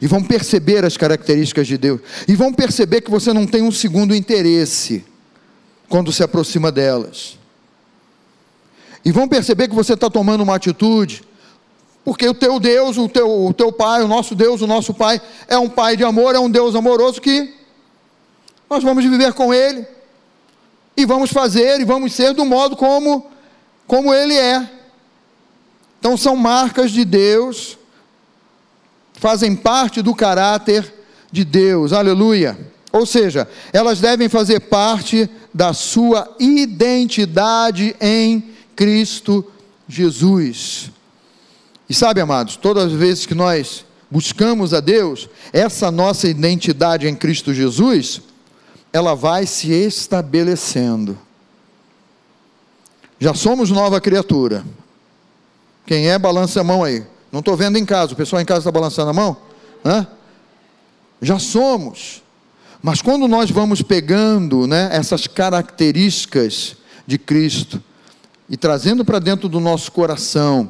E 0.01 0.08
vão 0.08 0.23
perceber 0.23 0.86
as 0.86 0.95
características 0.97 1.67
de 1.67 1.77
Deus. 1.77 2.01
E 2.27 2.36
vão 2.36 2.53
perceber 2.53 3.01
que 3.01 3.10
você 3.10 3.34
não 3.34 3.47
tem 3.47 3.62
um 3.62 3.71
segundo 3.71 4.15
interesse 4.15 5.03
quando 5.88 6.12
se 6.12 6.21
aproxima 6.23 6.71
delas. 6.71 7.38
E 9.03 9.12
vão 9.12 9.27
perceber 9.27 9.67
que 9.67 9.75
você 9.75 9.93
está 9.93 10.10
tomando 10.10 10.41
uma 10.41 10.55
atitude 10.55 11.23
porque 12.10 12.28
o 12.28 12.34
teu 12.34 12.60
Deus, 12.60 12.98
o 12.98 13.08
teu, 13.08 13.45
o 13.45 13.54
teu 13.54 13.72
Pai, 13.72 14.02
o 14.02 14.08
nosso 14.08 14.34
Deus, 14.34 14.63
o 14.63 14.65
nosso 14.65 14.95
Pai, 14.95 15.22
é 15.48 15.60
um 15.60 15.69
Pai 15.69 15.95
de 15.95 16.04
amor, 16.04 16.34
é 16.34 16.39
um 16.39 16.50
Deus 16.50 16.74
amoroso 16.74 17.22
que 17.22 17.54
nós 18.67 18.84
vamos 18.84 19.06
viver 19.06 19.32
com 19.34 19.54
Ele, 19.54 19.86
e 20.98 21.06
vamos 21.06 21.30
fazer, 21.30 21.80
e 21.80 21.86
vamos 21.86 22.12
ser 22.13 22.34
do 22.34 22.43
modo 22.43 22.76
como, 22.76 23.28
como 23.86 24.12
Ele 24.12 24.34
é. 24.34 24.67
Então 26.00 26.17
são 26.17 26.36
marcas 26.36 26.89
de 26.89 27.06
Deus, 27.06 27.78
fazem 29.13 29.56
parte 29.56 30.02
do 30.02 30.15
caráter 30.15 30.91
de 31.32 31.45
Deus, 31.45 31.93
aleluia. 31.93 32.58
Ou 32.91 33.06
seja, 33.06 33.48
elas 33.72 34.00
devem 34.00 34.28
fazer 34.28 34.62
parte 34.62 35.30
da 35.54 35.74
sua 35.74 36.36
identidade 36.39 37.95
em 38.02 38.50
Cristo 38.76 39.45
Jesus. 39.88 40.89
E 41.89 41.93
sabe, 41.93 42.21
amados, 42.21 42.56
todas 42.56 42.86
as 42.86 42.91
vezes 42.91 43.25
que 43.25 43.34
nós 43.34 43.84
buscamos 44.12 44.73
a 44.73 44.80
Deus, 44.80 45.28
essa 45.52 45.89
nossa 45.89 46.28
identidade 46.28 47.08
em 47.08 47.15
Cristo 47.15 47.54
Jesus, 47.54 48.21
ela 48.93 49.15
vai 49.15 49.47
se 49.47 49.71
estabelecendo. 49.71 51.17
Já 53.19 53.34
somos 53.34 53.71
nova 53.71 53.99
criatura. 53.99 54.63
Quem 55.86 56.08
é, 56.08 56.19
balança 56.19 56.62
a 56.62 56.63
mão 56.63 56.84
aí. 56.84 57.04
Não 57.32 57.39
estou 57.39 57.58
vendo 57.58 57.78
em 57.78 57.86
casa, 57.86 58.13
o 58.13 58.15
pessoal 58.15 58.41
em 58.41 58.45
casa 58.45 58.60
está 58.60 58.71
balançando 58.71 59.10
a 59.10 59.13
mão? 59.13 59.36
Hã? 59.84 60.08
Já 61.21 61.38
somos. 61.38 62.23
Mas 62.82 63.02
quando 63.02 63.28
nós 63.28 63.52
vamos 63.52 63.82
pegando 63.82 64.65
né, 64.65 64.89
essas 64.91 65.28
características 65.28 66.78
de 67.06 67.17
Cristo 67.17 67.84
e 68.47 68.56
trazendo 68.56 69.04
para 69.04 69.19
dentro 69.19 69.49
do 69.49 69.60
nosso 69.60 69.91
coração 69.91 70.69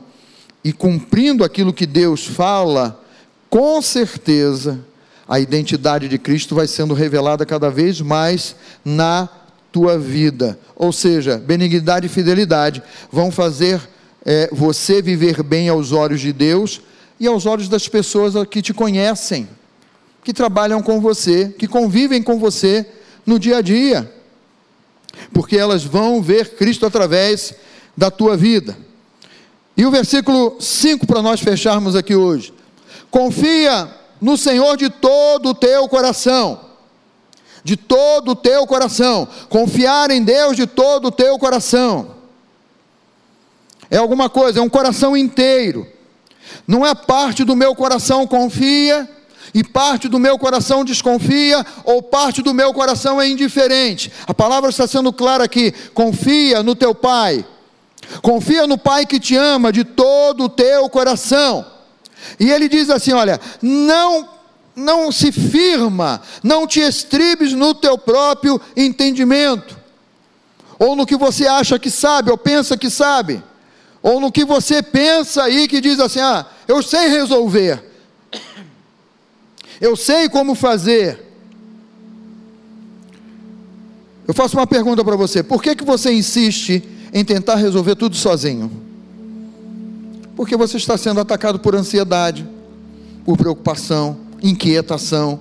e 0.63 0.73
cumprindo 0.73 1.43
aquilo 1.43 1.73
que 1.73 1.85
Deus 1.85 2.25
fala, 2.25 3.01
com 3.49 3.81
certeza 3.81 4.79
a 5.27 5.39
identidade 5.39 6.07
de 6.07 6.17
Cristo 6.17 6.55
vai 6.55 6.67
sendo 6.67 6.93
revelada 6.93 7.45
cada 7.45 7.69
vez 7.69 8.01
mais 8.01 8.55
na 8.83 9.29
tua 9.71 9.97
vida. 9.97 10.59
Ou 10.75 10.91
seja, 10.91 11.37
benignidade 11.37 12.07
e 12.07 12.09
fidelidade 12.09 12.81
vão 13.11 13.31
fazer 13.31 13.79
é, 14.25 14.49
você 14.51 15.01
viver 15.01 15.43
bem 15.43 15.69
aos 15.69 15.91
olhos 15.91 16.19
de 16.19 16.33
Deus 16.33 16.81
e 17.19 17.27
aos 17.27 17.45
olhos 17.45 17.69
das 17.69 17.87
pessoas 17.87 18.33
que 18.49 18.61
te 18.61 18.73
conhecem 18.73 19.47
que 20.23 20.33
trabalham 20.33 20.81
com 20.81 20.99
você, 20.99 21.53
que 21.57 21.67
convivem 21.67 22.21
com 22.21 22.37
você 22.37 22.85
no 23.25 23.39
dia 23.39 23.57
a 23.57 23.61
dia, 23.61 24.11
porque 25.33 25.57
elas 25.57 25.83
vão 25.83 26.21
ver 26.21 26.55
Cristo 26.55 26.85
através 26.85 27.53
da 27.95 28.11
tua 28.11 28.35
vida. 28.37 28.77
E 29.79 29.85
o 29.85 29.91
versículo 29.91 30.57
5 30.59 31.07
para 31.07 31.21
nós 31.21 31.39
fecharmos 31.39 31.95
aqui 31.95 32.13
hoje. 32.13 32.53
Confia 33.09 33.89
no 34.19 34.35
Senhor 34.37 34.75
de 34.75 34.89
todo 34.89 35.51
o 35.51 35.53
teu 35.53 35.87
coração. 35.87 36.59
De 37.63 37.77
todo 37.77 38.31
o 38.31 38.35
teu 38.35 38.67
coração. 38.67 39.25
Confiar 39.47 40.11
em 40.11 40.21
Deus 40.21 40.57
de 40.57 40.67
todo 40.67 41.05
o 41.05 41.11
teu 41.11 41.39
coração. 41.39 42.13
É 43.89 43.95
alguma 43.95 44.29
coisa, 44.29 44.59
é 44.59 44.61
um 44.61 44.67
coração 44.67 45.15
inteiro. 45.15 45.87
Não 46.67 46.85
é 46.85 46.93
parte 46.93 47.45
do 47.45 47.55
meu 47.55 47.73
coração 47.73 48.27
confia 48.27 49.09
e 49.53 49.63
parte 49.63 50.09
do 50.09 50.19
meu 50.19 50.37
coração 50.37 50.83
desconfia, 50.83 51.65
ou 51.85 52.03
parte 52.03 52.41
do 52.41 52.53
meu 52.53 52.73
coração 52.73 53.21
é 53.21 53.29
indiferente. 53.29 54.11
A 54.27 54.33
palavra 54.33 54.71
está 54.71 54.85
sendo 54.85 55.13
clara 55.13 55.45
aqui: 55.45 55.71
confia 55.93 56.61
no 56.61 56.75
teu 56.75 56.93
Pai, 56.93 57.45
confia 58.21 58.67
no 58.67 58.77
Pai 58.77 59.05
que 59.05 59.19
te 59.19 59.35
ama 59.35 59.71
de 59.71 59.83
todo 59.83 60.45
o 60.45 60.49
teu 60.49 60.89
coração. 60.89 61.65
E 62.39 62.51
ele 62.51 62.67
diz 62.67 62.89
assim: 62.89 63.13
olha, 63.13 63.39
não 63.61 64.37
não 64.75 65.11
se 65.11 65.31
firma, 65.31 66.21
não 66.41 66.65
te 66.65 66.79
estribes 66.79 67.51
no 67.51 67.73
teu 67.73 67.97
próprio 67.97 68.61
entendimento, 68.77 69.77
ou 70.77 70.95
no 70.95 71.05
que 71.05 71.17
você 71.17 71.45
acha 71.47 71.77
que 71.77 71.91
sabe, 71.91 72.31
ou 72.31 72.37
pensa 72.37 72.77
que 72.77 72.89
sabe, 72.89 73.43
ou 74.01 74.21
no 74.21 74.31
que 74.31 74.45
você 74.45 74.81
pensa 74.81 75.43
aí 75.43 75.67
que 75.67 75.81
diz 75.81 75.99
assim: 75.99 76.19
ah, 76.19 76.45
eu 76.67 76.81
sei 76.81 77.09
resolver 77.09 77.89
eu 79.79 79.95
sei 79.95 80.27
como 80.27 80.55
fazer. 80.55 81.25
Eu 84.27 84.33
faço 84.33 84.57
uma 84.57 84.67
pergunta 84.67 85.03
para 85.03 85.15
você: 85.15 85.41
por 85.41 85.61
que, 85.61 85.75
que 85.75 85.83
você 85.83 86.11
insiste 86.11 86.83
em 87.13 87.23
tentar 87.23 87.55
resolver 87.55 87.95
tudo 87.95 88.15
sozinho? 88.15 88.71
Porque 90.35 90.55
você 90.55 90.77
está 90.77 90.97
sendo 90.97 91.19
atacado 91.19 91.59
por 91.59 91.75
ansiedade, 91.75 92.47
por 93.25 93.37
preocupação, 93.37 94.17
inquietação. 94.41 95.39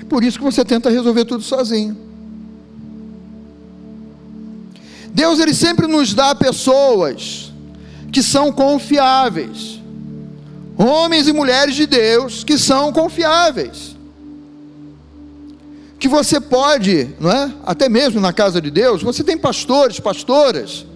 É 0.00 0.04
por 0.04 0.22
isso 0.22 0.38
que 0.38 0.44
você 0.44 0.64
tenta 0.64 0.90
resolver 0.90 1.24
tudo 1.24 1.42
sozinho. 1.42 1.96
Deus 5.12 5.40
ele 5.40 5.54
sempre 5.54 5.86
nos 5.86 6.14
dá 6.14 6.34
pessoas 6.34 7.52
que 8.12 8.22
são 8.22 8.52
confiáveis 8.52 9.78
homens 10.78 11.26
e 11.26 11.32
mulheres 11.32 11.74
de 11.74 11.86
Deus 11.86 12.44
que 12.44 12.56
são 12.56 12.92
confiáveis. 12.92 13.96
Que 15.98 16.08
você 16.08 16.40
pode, 16.40 17.08
não 17.18 17.30
é? 17.30 17.52
Até 17.64 17.88
mesmo 17.88 18.20
na 18.20 18.32
casa 18.32 18.60
de 18.60 18.70
Deus, 18.70 19.02
você 19.02 19.24
tem 19.24 19.36
pastores, 19.36 19.98
pastoras, 19.98 20.86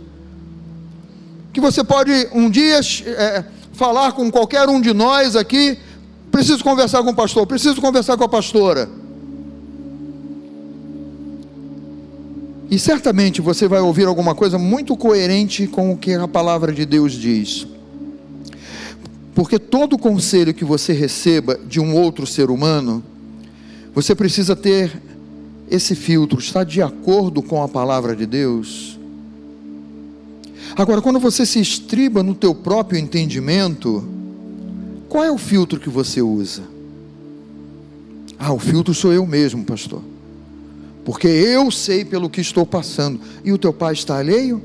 que 1.52 1.60
você 1.60 1.82
pode 1.82 2.28
um 2.32 2.48
dia 2.48 2.80
é, 3.06 3.44
falar 3.72 4.12
com 4.12 4.30
qualquer 4.30 4.68
um 4.68 4.80
de 4.80 4.94
nós 4.94 5.36
aqui, 5.36 5.76
preciso 6.30 6.62
conversar 6.62 7.02
com 7.02 7.10
o 7.10 7.14
pastor, 7.14 7.46
preciso 7.46 7.80
conversar 7.80 8.16
com 8.16 8.24
a 8.24 8.28
pastora. 8.28 8.88
E 12.70 12.78
certamente 12.78 13.42
você 13.42 13.68
vai 13.68 13.80
ouvir 13.80 14.06
alguma 14.06 14.34
coisa 14.34 14.56
muito 14.56 14.96
coerente 14.96 15.66
com 15.66 15.92
o 15.92 15.96
que 15.96 16.14
a 16.14 16.26
palavra 16.26 16.72
de 16.72 16.86
Deus 16.86 17.12
diz. 17.12 17.66
Porque 19.34 19.58
todo 19.58 19.98
conselho 19.98 20.54
que 20.54 20.64
você 20.64 20.94
receba 20.94 21.58
de 21.66 21.80
um 21.80 21.94
outro 21.94 22.26
ser 22.26 22.50
humano, 22.50 23.04
você 23.94 24.14
precisa 24.14 24.56
ter 24.56 25.00
esse 25.70 25.94
filtro, 25.94 26.38
está 26.38 26.64
de 26.64 26.82
acordo 26.82 27.42
com 27.42 27.62
a 27.62 27.68
palavra 27.68 28.16
de 28.16 28.26
Deus? 28.26 28.98
Agora, 30.74 31.02
quando 31.02 31.18
você 31.18 31.44
se 31.44 31.60
estriba 31.60 32.22
no 32.22 32.34
teu 32.34 32.54
próprio 32.54 32.98
entendimento, 32.98 34.06
qual 35.08 35.24
é 35.24 35.30
o 35.30 35.36
filtro 35.36 35.78
que 35.78 35.90
você 35.90 36.22
usa? 36.22 36.62
Ah, 38.38 38.52
o 38.52 38.58
filtro 38.58 38.94
sou 38.94 39.12
eu 39.12 39.26
mesmo, 39.26 39.64
pastor. 39.64 40.02
Porque 41.04 41.28
eu 41.28 41.70
sei 41.70 42.04
pelo 42.04 42.30
que 42.30 42.40
estou 42.40 42.64
passando. 42.64 43.20
E 43.44 43.52
o 43.52 43.58
teu 43.58 43.72
pai 43.72 43.92
está 43.92 44.18
alheio? 44.18 44.62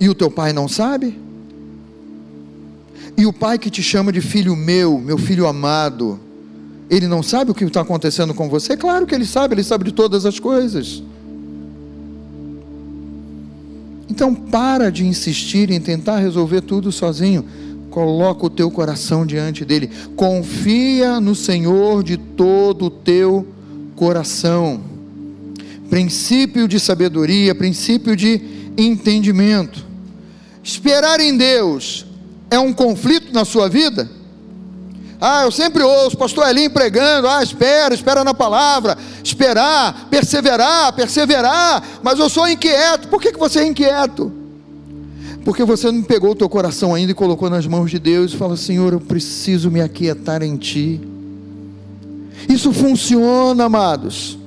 E 0.00 0.08
o 0.08 0.14
teu 0.14 0.30
pai 0.30 0.52
não 0.52 0.66
sabe? 0.66 1.18
E 3.16 3.26
o 3.26 3.32
pai 3.32 3.58
que 3.58 3.68
te 3.68 3.82
chama 3.82 4.10
de 4.10 4.20
filho 4.20 4.56
meu, 4.56 4.98
meu 4.98 5.18
filho 5.18 5.46
amado, 5.46 6.18
ele 6.90 7.06
não 7.06 7.22
sabe 7.22 7.52
o 7.52 7.54
que 7.54 7.62
está 7.62 7.82
acontecendo 7.82 8.34
com 8.34 8.48
você? 8.48 8.76
Claro 8.76 9.06
que 9.06 9.14
ele 9.14 9.24
sabe, 9.24 9.54
ele 9.54 9.62
sabe 9.62 9.84
de 9.84 9.92
todas 9.92 10.26
as 10.26 10.40
coisas. 10.40 11.00
Então 14.08 14.34
para 14.34 14.90
de 14.90 15.06
insistir 15.06 15.70
em 15.70 15.80
tentar 15.80 16.18
resolver 16.18 16.62
tudo 16.62 16.90
sozinho. 16.90 17.44
Coloca 17.90 18.46
o 18.46 18.50
teu 18.50 18.68
coração 18.72 19.24
diante 19.24 19.64
dele. 19.64 19.88
Confia 20.16 21.20
no 21.20 21.34
Senhor 21.34 22.02
de 22.02 22.16
todo 22.16 22.86
o 22.86 22.90
teu 22.90 23.46
coração. 23.94 24.80
Princípio 25.88 26.66
de 26.66 26.80
sabedoria, 26.80 27.54
princípio 27.54 28.16
de 28.16 28.40
entendimento. 28.76 29.86
Esperar 30.62 31.20
em 31.20 31.36
Deus 31.36 32.04
é 32.50 32.58
um 32.58 32.72
conflito 32.72 33.32
na 33.32 33.44
sua 33.44 33.68
vida? 33.68 34.10
Ah, 35.20 35.42
eu 35.44 35.50
sempre 35.50 35.82
ouço, 35.82 36.16
pastor 36.16 36.48
Elim 36.48 36.70
pregando, 36.70 37.28
ah, 37.28 37.42
espera, 37.42 37.92
espera 37.94 38.24
na 38.24 38.32
palavra, 38.32 38.96
esperar, 39.22 40.08
perseverar, 40.08 40.94
perseverar, 40.94 41.82
mas 42.02 42.18
eu 42.18 42.30
sou 42.30 42.48
inquieto, 42.48 43.06
por 43.08 43.20
que, 43.20 43.30
que 43.30 43.38
você 43.38 43.60
é 43.60 43.66
inquieto? 43.66 44.32
Porque 45.44 45.62
você 45.62 45.90
não 45.90 46.02
pegou 46.02 46.30
o 46.30 46.34
teu 46.34 46.48
coração 46.48 46.94
ainda 46.94 47.12
e 47.12 47.14
colocou 47.14 47.50
nas 47.50 47.66
mãos 47.66 47.90
de 47.90 47.98
Deus 47.98 48.32
e 48.32 48.36
fala, 48.36 48.56
Senhor, 48.56 48.94
eu 48.94 49.00
preciso 49.00 49.70
me 49.70 49.82
aquietar 49.82 50.42
em 50.42 50.56
Ti. 50.56 51.00
Isso 52.48 52.72
funciona, 52.72 53.64
amados. 53.64 54.38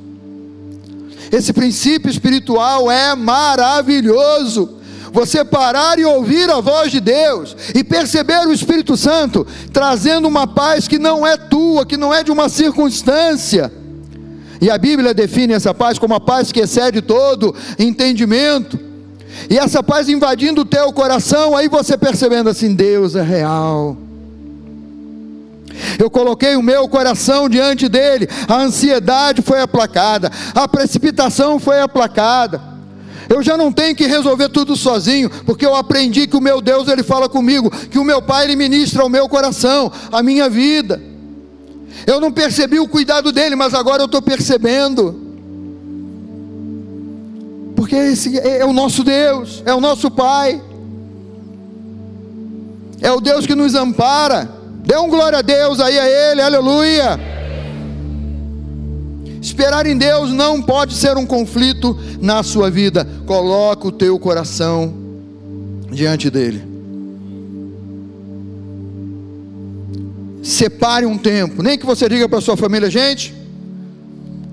Esse 1.31 1.53
princípio 1.53 2.09
espiritual 2.09 2.89
é 2.89 3.15
maravilhoso 3.15 4.77
você 5.13 5.45
parar 5.45 5.99
e 5.99 6.03
ouvir 6.03 6.49
a 6.49 6.59
voz 6.59 6.91
de 6.91 6.99
Deus 6.99 7.55
e 7.75 7.83
perceber 7.83 8.47
o 8.47 8.51
Espírito 8.51 8.97
Santo 8.97 9.45
trazendo 9.71 10.27
uma 10.27 10.47
paz 10.47 10.87
que 10.87 10.97
não 10.97 11.25
é 11.25 11.37
tua, 11.37 11.85
que 11.85 11.95
não 11.95 12.11
é 12.11 12.23
de 12.23 12.31
uma 12.31 12.49
circunstância. 12.49 13.71
E 14.59 14.71
a 14.71 14.77
Bíblia 14.77 15.13
define 15.13 15.53
essa 15.53 15.73
paz 15.73 15.99
como 15.99 16.15
a 16.15 16.19
paz 16.19 16.51
que 16.51 16.61
excede 16.61 17.01
todo 17.01 17.55
entendimento. 17.77 18.79
E 19.49 19.57
essa 19.57 19.83
paz 19.83 20.09
invadindo 20.09 20.61
o 20.61 20.65
teu 20.65 20.91
coração, 20.91 21.55
aí 21.55 21.67
você 21.67 21.95
percebendo 21.95 22.49
assim: 22.49 22.73
Deus 22.73 23.15
é 23.15 23.21
real. 23.21 23.95
Eu 25.99 26.09
coloquei 26.09 26.55
o 26.55 26.61
meu 26.61 26.87
coração 26.87 27.49
diante 27.49 27.87
dele, 27.87 28.27
a 28.47 28.55
ansiedade 28.55 29.41
foi 29.41 29.59
aplacada, 29.59 30.31
a 30.55 30.67
precipitação 30.67 31.59
foi 31.59 31.81
aplacada. 31.81 32.72
Eu 33.29 33.41
já 33.41 33.55
não 33.55 33.71
tenho 33.71 33.95
que 33.95 34.05
resolver 34.05 34.49
tudo 34.49 34.75
sozinho, 34.75 35.29
porque 35.45 35.65
eu 35.65 35.75
aprendi 35.75 36.27
que 36.27 36.35
o 36.35 36.41
meu 36.41 36.61
Deus 36.61 36.87
ele 36.87 37.03
fala 37.03 37.29
comigo, 37.29 37.69
que 37.89 37.99
o 37.99 38.03
meu 38.03 38.21
Pai 38.21 38.45
ele 38.45 38.55
ministra 38.55 39.05
o 39.05 39.09
meu 39.09 39.27
coração, 39.29 39.91
a 40.11 40.21
minha 40.21 40.49
vida. 40.49 41.01
Eu 42.05 42.19
não 42.19 42.31
percebi 42.31 42.79
o 42.79 42.87
cuidado 42.87 43.31
dele, 43.31 43.55
mas 43.55 43.73
agora 43.73 44.01
eu 44.01 44.07
estou 44.07 44.21
percebendo. 44.21 45.21
Porque 47.75 47.95
esse 47.95 48.37
é 48.39 48.65
o 48.65 48.73
nosso 48.73 49.03
Deus, 49.03 49.61
é 49.65 49.73
o 49.73 49.79
nosso 49.79 50.09
Pai. 50.09 50.61
É 53.01 53.11
o 53.11 53.19
Deus 53.19 53.45
que 53.45 53.55
nos 53.55 53.75
ampara. 53.75 54.49
Dê 54.85 54.97
um 54.97 55.09
glória 55.09 55.39
a 55.39 55.41
Deus 55.41 55.79
aí 55.79 55.97
a 55.99 56.31
Ele, 56.31 56.41
aleluia. 56.41 57.32
Esperar 59.43 59.85
em 59.85 59.95
Deus 59.95 60.31
não 60.31 60.59
pode 60.59 60.95
ser 60.95 61.17
um 61.17 61.25
conflito 61.25 61.95
na 62.19 62.41
sua 62.41 62.71
vida. 62.71 63.07
Coloca 63.27 63.87
o 63.87 63.91
teu 63.91 64.17
coração 64.17 64.91
diante 65.91 66.31
dele. 66.31 66.73
separe 70.43 71.05
um 71.05 71.17
tempo, 71.17 71.63
nem 71.63 71.77
que 71.77 71.85
você 71.85 72.09
diga 72.09 72.27
para 72.27 72.41
sua 72.41 72.57
família, 72.57 72.91
gente, 72.91 73.33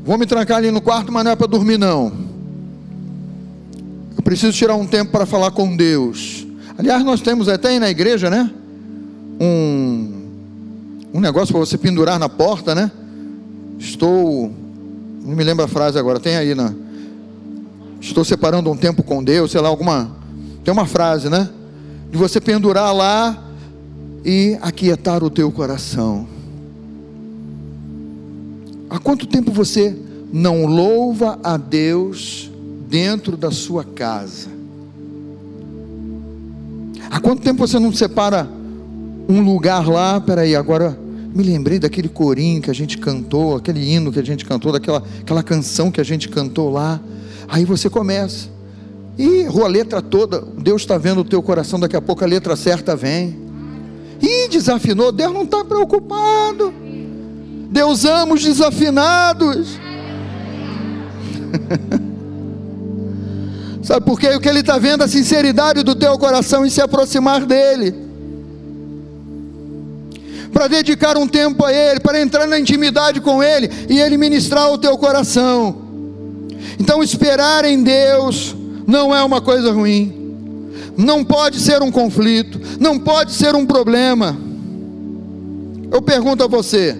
vou 0.04 0.16
me 0.16 0.24
trancar 0.24 0.58
ali 0.58 0.70
no 0.70 0.80
quarto, 0.80 1.12
mas 1.12 1.24
não 1.24 1.32
é 1.32 1.36
para 1.36 1.48
dormir 1.48 1.78
não. 1.78 2.12
Eu 4.16 4.22
preciso 4.22 4.56
tirar 4.56 4.76
um 4.76 4.86
tempo 4.86 5.10
para 5.10 5.26
falar 5.26 5.50
com 5.50 5.76
Deus. 5.76 6.46
Aliás, 6.78 7.04
nós 7.04 7.20
temos 7.20 7.48
até 7.48 7.68
aí 7.70 7.80
na 7.80 7.90
igreja, 7.90 8.30
né? 8.30 8.48
Um, 9.40 10.28
um 11.12 11.20
negócio 11.20 11.52
para 11.52 11.60
você 11.60 11.76
pendurar 11.76 12.18
na 12.18 12.28
porta, 12.28 12.74
né? 12.74 12.90
Estou, 13.78 14.52
não 15.22 15.36
me 15.36 15.44
lembro 15.44 15.64
a 15.64 15.68
frase 15.68 15.98
agora, 15.98 16.18
tem 16.18 16.36
aí 16.36 16.54
na. 16.54 16.72
Estou 18.00 18.24
separando 18.24 18.70
um 18.70 18.76
tempo 18.76 19.02
com 19.02 19.22
Deus, 19.22 19.50
sei 19.50 19.60
lá, 19.60 19.68
alguma. 19.68 20.10
Tem 20.64 20.72
uma 20.72 20.86
frase, 20.86 21.28
né? 21.28 21.48
De 22.10 22.16
você 22.16 22.40
pendurar 22.40 22.94
lá 22.94 23.44
e 24.24 24.56
aquietar 24.62 25.22
o 25.22 25.30
teu 25.30 25.52
coração. 25.52 26.26
Há 28.88 28.98
quanto 28.98 29.26
tempo 29.26 29.52
você 29.52 29.96
não 30.32 30.64
louva 30.64 31.38
a 31.44 31.56
Deus 31.56 32.50
dentro 32.88 33.36
da 33.36 33.50
sua 33.50 33.84
casa? 33.84 34.48
Há 37.10 37.20
quanto 37.20 37.42
tempo 37.42 37.66
você 37.66 37.78
não 37.78 37.92
separa 37.92 38.48
um 39.28 39.42
lugar 39.42 39.86
lá? 39.86 40.20
Peraí, 40.20 40.56
agora 40.56 40.98
me 41.34 41.44
lembrei 41.44 41.78
daquele 41.78 42.08
corinho 42.08 42.60
que 42.60 42.70
a 42.70 42.74
gente 42.74 42.98
cantou, 42.98 43.56
aquele 43.56 43.80
hino 43.80 44.12
que 44.12 44.18
a 44.18 44.24
gente 44.24 44.44
cantou, 44.44 44.72
daquela 44.72 45.02
aquela 45.20 45.42
canção 45.42 45.90
que 45.90 46.00
a 46.00 46.04
gente 46.04 46.28
cantou 46.28 46.70
lá. 46.70 47.00
Aí 47.48 47.64
você 47.64 47.88
começa. 47.88 48.48
E 49.16 49.42
errou 49.42 49.64
a 49.64 49.68
letra 49.68 50.02
toda. 50.02 50.42
Deus 50.58 50.82
está 50.82 50.98
vendo 50.98 51.20
o 51.20 51.24
teu 51.24 51.42
coração, 51.42 51.78
daqui 51.78 51.96
a 51.96 52.00
pouco 52.00 52.24
a 52.24 52.26
letra 52.26 52.56
certa 52.56 52.96
vem. 52.96 53.38
Ih, 54.20 54.48
desafinou. 54.48 55.12
Deus 55.12 55.32
não 55.32 55.42
está 55.42 55.64
preocupado. 55.64 56.72
Deus 57.70 58.04
ama 58.04 58.34
os 58.34 58.42
desafinados. 58.42 59.78
Sabe 63.82 64.04
por 64.04 64.18
quê? 64.18 64.28
O 64.28 64.40
que 64.40 64.48
Ele 64.48 64.60
está 64.60 64.78
vendo 64.78 65.02
é 65.02 65.06
a 65.06 65.08
sinceridade 65.08 65.82
do 65.82 65.94
teu 65.94 66.18
coração 66.18 66.66
em 66.66 66.70
se 66.70 66.80
aproximar 66.80 67.46
dEle. 67.46 68.09
Para 70.52 70.68
dedicar 70.68 71.16
um 71.16 71.28
tempo 71.28 71.64
a 71.64 71.72
Ele, 71.72 72.00
para 72.00 72.20
entrar 72.20 72.46
na 72.46 72.58
intimidade 72.58 73.20
com 73.20 73.42
Ele 73.42 73.70
e 73.88 74.00
Ele 74.00 74.16
ministrar 74.16 74.70
o 74.70 74.78
teu 74.78 74.96
coração. 74.98 75.76
Então, 76.78 77.02
esperar 77.02 77.64
em 77.64 77.82
Deus 77.82 78.54
não 78.86 79.14
é 79.14 79.22
uma 79.22 79.40
coisa 79.40 79.72
ruim 79.72 80.20
não 81.00 81.24
pode 81.24 81.58
ser 81.58 81.82
um 81.82 81.90
conflito, 81.90 82.60
não 82.78 82.98
pode 82.98 83.32
ser 83.32 83.54
um 83.54 83.66
problema. 83.66 84.36
Eu 85.90 86.02
pergunto 86.02 86.44
a 86.44 86.46
você: 86.46 86.96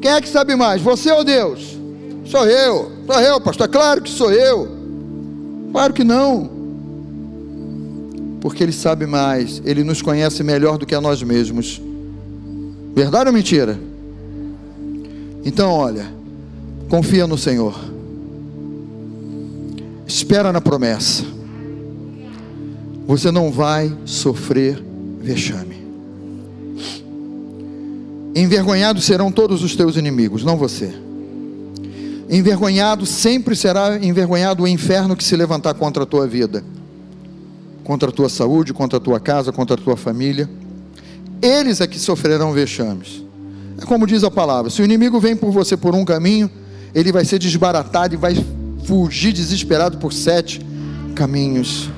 quem 0.00 0.10
é 0.10 0.20
que 0.20 0.28
sabe 0.28 0.54
mais, 0.54 0.80
você 0.82 1.10
ou 1.10 1.24
Deus? 1.24 1.78
Sou 2.24 2.46
eu, 2.46 2.92
sou 3.06 3.20
eu, 3.20 3.40
pastor. 3.40 3.68
Claro 3.68 4.02
que 4.02 4.10
sou 4.10 4.32
eu. 4.32 4.68
Claro 5.72 5.92
que 5.92 6.04
não. 6.04 6.50
Porque 8.40 8.62
Ele 8.62 8.72
sabe 8.72 9.06
mais, 9.06 9.62
Ele 9.64 9.84
nos 9.84 10.02
conhece 10.02 10.42
melhor 10.42 10.78
do 10.78 10.86
que 10.86 10.94
a 10.94 11.00
nós 11.00 11.22
mesmos. 11.22 11.80
Verdade 12.94 13.28
ou 13.28 13.32
mentira? 13.32 13.78
Então, 15.44 15.70
olha, 15.70 16.06
confia 16.88 17.26
no 17.26 17.36
Senhor, 17.38 17.74
espera 20.06 20.52
na 20.52 20.60
promessa 20.60 21.32
você 23.06 23.30
não 23.30 23.50
vai 23.50 23.92
sofrer 24.04 24.82
vexame. 25.20 25.82
Envergonhados 28.34 29.04
serão 29.04 29.30
todos 29.30 29.62
os 29.62 29.76
teus 29.76 29.96
inimigos, 29.96 30.44
não 30.44 30.56
você. 30.56 30.94
Envergonhado 32.30 33.04
sempre 33.04 33.54
será 33.54 33.98
envergonhado 34.02 34.62
o 34.62 34.68
inferno 34.68 35.14
que 35.14 35.24
se 35.24 35.36
levantar 35.36 35.74
contra 35.74 36.04
a 36.04 36.06
tua 36.06 36.26
vida, 36.26 36.64
contra 37.84 38.08
a 38.08 38.12
tua 38.12 38.28
saúde, 38.28 38.72
contra 38.72 38.96
a 38.96 39.00
tua 39.00 39.20
casa, 39.20 39.52
contra 39.52 39.74
a 39.74 39.78
tua 39.78 39.96
família. 39.96 40.48
Eles 41.42 41.80
é 41.80 41.86
que 41.86 41.98
sofrerão 41.98 42.52
vexames. 42.52 43.22
É 43.78 43.84
como 43.84 44.06
diz 44.06 44.22
a 44.24 44.30
palavra: 44.30 44.70
se 44.70 44.80
o 44.80 44.84
inimigo 44.84 45.20
vem 45.20 45.36
por 45.36 45.50
você 45.50 45.76
por 45.76 45.94
um 45.94 46.04
caminho, 46.04 46.48
ele 46.94 47.12
vai 47.12 47.24
ser 47.24 47.38
desbaratado 47.38 48.14
e 48.14 48.16
vai 48.16 48.34
fugir 48.84 49.32
desesperado 49.32 49.98
por 49.98 50.12
sete 50.12 50.60
caminhos 51.14 51.90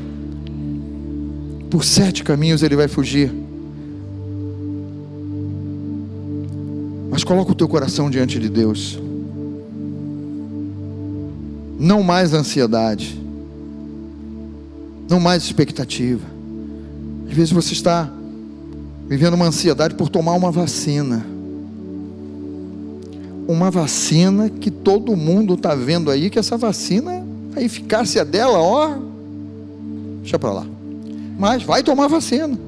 por 1.74 1.84
sete 1.84 2.22
caminhos 2.22 2.62
ele 2.62 2.76
vai 2.76 2.86
fugir. 2.86 3.32
Mas 7.10 7.24
coloca 7.24 7.50
o 7.50 7.54
teu 7.54 7.68
coração 7.68 8.08
diante 8.08 8.38
de 8.38 8.48
Deus. 8.48 8.96
Não 11.76 12.00
mais 12.00 12.32
ansiedade. 12.32 13.20
Não 15.10 15.18
mais 15.18 15.42
expectativa. 15.42 16.24
Às 17.28 17.34
vezes 17.34 17.50
você 17.50 17.72
está 17.72 18.08
vivendo 19.06 19.34
uma 19.34 19.46
ansiedade 19.46 19.94
por 19.94 20.08
tomar 20.08 20.32
uma 20.32 20.50
vacina. 20.50 21.24
Uma 23.46 23.70
vacina 23.70 24.48
que 24.48 24.70
todo 24.70 25.16
mundo 25.16 25.54
está 25.54 25.74
vendo 25.74 26.10
aí, 26.10 26.30
que 26.30 26.38
essa 26.38 26.56
vacina, 26.56 27.24
a 27.54 27.62
eficácia 27.62 28.24
dela, 28.24 28.58
ó, 28.58 28.96
deixa 30.20 30.38
para 30.38 30.52
lá. 30.52 30.66
Mas 31.38 31.62
vai 31.62 31.82
tomar 31.82 32.08
vacina. 32.08 32.58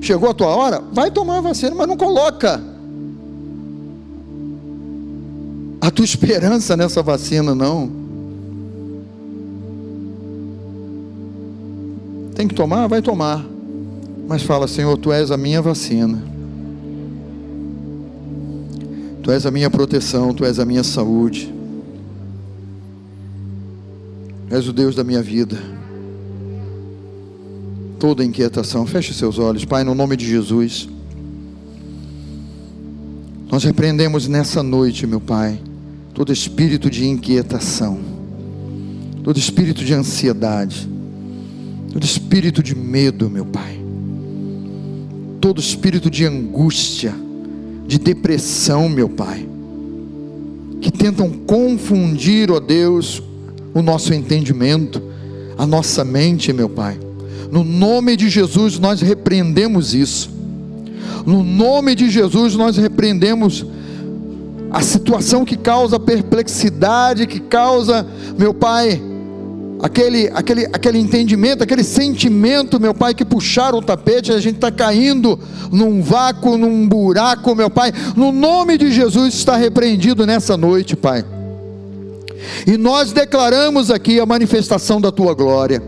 Chegou 0.00 0.30
a 0.30 0.34
tua 0.34 0.48
hora? 0.48 0.82
Vai 0.92 1.10
tomar 1.10 1.40
vacina, 1.40 1.74
mas 1.74 1.86
não 1.86 1.96
coloca 1.96 2.60
a 5.80 5.90
tua 5.90 6.04
esperança 6.04 6.76
nessa 6.76 7.02
vacina, 7.02 7.54
não. 7.54 7.90
Tem 12.34 12.46
que 12.46 12.54
tomar? 12.54 12.86
Vai 12.86 13.00
tomar. 13.00 13.44
Mas 14.28 14.42
fala, 14.42 14.68
Senhor, 14.68 14.96
tu 14.98 15.10
és 15.10 15.32
a 15.32 15.36
minha 15.36 15.60
vacina. 15.60 16.22
Tu 19.22 19.32
és 19.32 19.44
a 19.44 19.50
minha 19.50 19.68
proteção, 19.68 20.32
tu 20.32 20.44
és 20.44 20.60
a 20.60 20.64
minha 20.64 20.84
saúde. 20.84 21.52
Tu 24.48 24.54
és 24.54 24.68
o 24.68 24.72
Deus 24.72 24.94
da 24.94 25.02
minha 25.02 25.22
vida 25.22 25.78
toda 27.98 28.24
inquietação. 28.24 28.86
Feche 28.86 29.12
seus 29.12 29.38
olhos, 29.38 29.64
Pai, 29.64 29.84
no 29.84 29.94
nome 29.94 30.16
de 30.16 30.26
Jesus. 30.26 30.88
Nós 33.50 33.64
repreendemos 33.64 34.28
nessa 34.28 34.62
noite, 34.62 35.06
meu 35.06 35.20
Pai, 35.20 35.60
todo 36.14 36.32
espírito 36.32 36.90
de 36.90 37.06
inquietação, 37.06 37.98
todo 39.24 39.38
espírito 39.38 39.84
de 39.84 39.94
ansiedade, 39.94 40.88
todo 41.92 42.04
espírito 42.04 42.62
de 42.62 42.74
medo, 42.74 43.28
meu 43.30 43.46
Pai, 43.46 43.77
todo 45.40 45.60
espírito 45.60 46.10
de 46.10 46.24
angústia, 46.24 47.14
de 47.86 47.98
depressão, 47.98 48.88
meu 48.88 49.08
Pai, 49.08 49.48
que 50.80 50.90
tentam 50.90 51.30
confundir, 51.30 52.50
ó 52.50 52.60
Deus, 52.60 53.22
o 53.74 53.82
nosso 53.82 54.12
entendimento, 54.12 55.02
a 55.56 55.66
nossa 55.66 56.04
mente, 56.04 56.52
meu 56.52 56.68
Pai 56.68 56.98
no 57.50 57.64
nome 57.64 58.16
de 58.16 58.28
Jesus 58.28 58.78
nós 58.78 59.00
repreendemos 59.00 59.94
isso. 59.94 60.30
No 61.24 61.42
nome 61.42 61.94
de 61.94 62.10
Jesus 62.10 62.54
nós 62.54 62.76
repreendemos 62.76 63.64
a 64.70 64.82
situação 64.82 65.44
que 65.44 65.56
causa 65.56 65.98
perplexidade, 65.98 67.26
que 67.26 67.40
causa, 67.40 68.06
meu 68.38 68.52
Pai, 68.52 69.00
aquele, 69.80 70.30
aquele, 70.34 70.66
aquele 70.66 70.98
entendimento, 70.98 71.62
aquele 71.62 71.84
sentimento, 71.84 72.80
meu 72.80 72.94
Pai, 72.94 73.14
que 73.14 73.24
puxaram 73.24 73.78
o 73.78 73.82
tapete, 73.82 74.32
a 74.32 74.40
gente 74.40 74.56
está 74.56 74.70
caindo 74.70 75.38
num 75.70 76.02
vácuo, 76.02 76.56
num 76.56 76.88
buraco, 76.88 77.54
meu 77.54 77.70
Pai. 77.70 77.92
No 78.16 78.32
nome 78.32 78.76
de 78.76 78.92
Jesus 78.92 79.34
está 79.34 79.56
repreendido 79.56 80.26
nessa 80.26 80.56
noite, 80.56 80.96
Pai. 80.96 81.24
E 82.66 82.76
nós 82.76 83.12
declaramos 83.12 83.90
aqui 83.90 84.20
a 84.20 84.26
manifestação 84.26 85.00
da 85.00 85.12
tua 85.12 85.34
glória. 85.34 85.82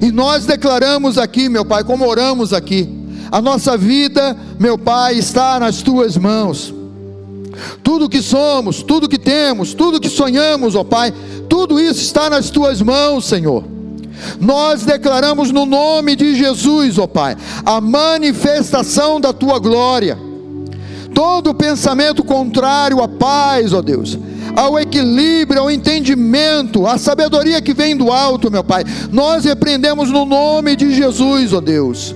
E 0.00 0.10
nós 0.10 0.44
declaramos 0.44 1.18
aqui, 1.18 1.48
meu 1.48 1.64
Pai, 1.64 1.84
como 1.84 2.06
oramos 2.06 2.52
aqui, 2.52 2.88
a 3.30 3.40
nossa 3.40 3.76
vida, 3.76 4.36
meu 4.58 4.78
Pai, 4.78 5.18
está 5.18 5.58
nas 5.60 5.82
tuas 5.82 6.16
mãos. 6.16 6.74
Tudo 7.82 8.08
que 8.08 8.20
somos, 8.20 8.82
tudo 8.82 9.08
que 9.08 9.18
temos, 9.18 9.72
tudo 9.72 10.00
que 10.00 10.08
sonhamos, 10.08 10.74
ó 10.74 10.84
Pai, 10.84 11.12
tudo 11.66 11.80
isso 11.80 12.00
está 12.00 12.30
nas 12.30 12.48
tuas 12.48 12.80
mãos, 12.80 13.24
Senhor. 13.24 13.64
Nós 14.40 14.84
declaramos 14.84 15.50
no 15.50 15.66
nome 15.66 16.14
de 16.14 16.36
Jesus, 16.36 16.96
ó 16.96 17.08
Pai, 17.08 17.36
a 17.64 17.80
manifestação 17.80 19.20
da 19.20 19.32
tua 19.32 19.58
glória. 19.58 20.16
Todo 21.12 21.54
pensamento 21.54 22.22
contrário 22.22 23.02
à 23.02 23.08
paz, 23.08 23.72
ó 23.72 23.82
Deus, 23.82 24.16
ao 24.54 24.78
equilíbrio, 24.78 25.60
ao 25.60 25.70
entendimento, 25.70 26.86
à 26.86 26.98
sabedoria 26.98 27.60
que 27.60 27.74
vem 27.74 27.96
do 27.96 28.12
alto, 28.12 28.50
meu 28.50 28.62
Pai. 28.62 28.84
Nós 29.10 29.44
repreendemos 29.44 30.08
no 30.08 30.24
nome 30.24 30.76
de 30.76 30.94
Jesus, 30.94 31.52
ó 31.52 31.60
Deus. 31.60 32.14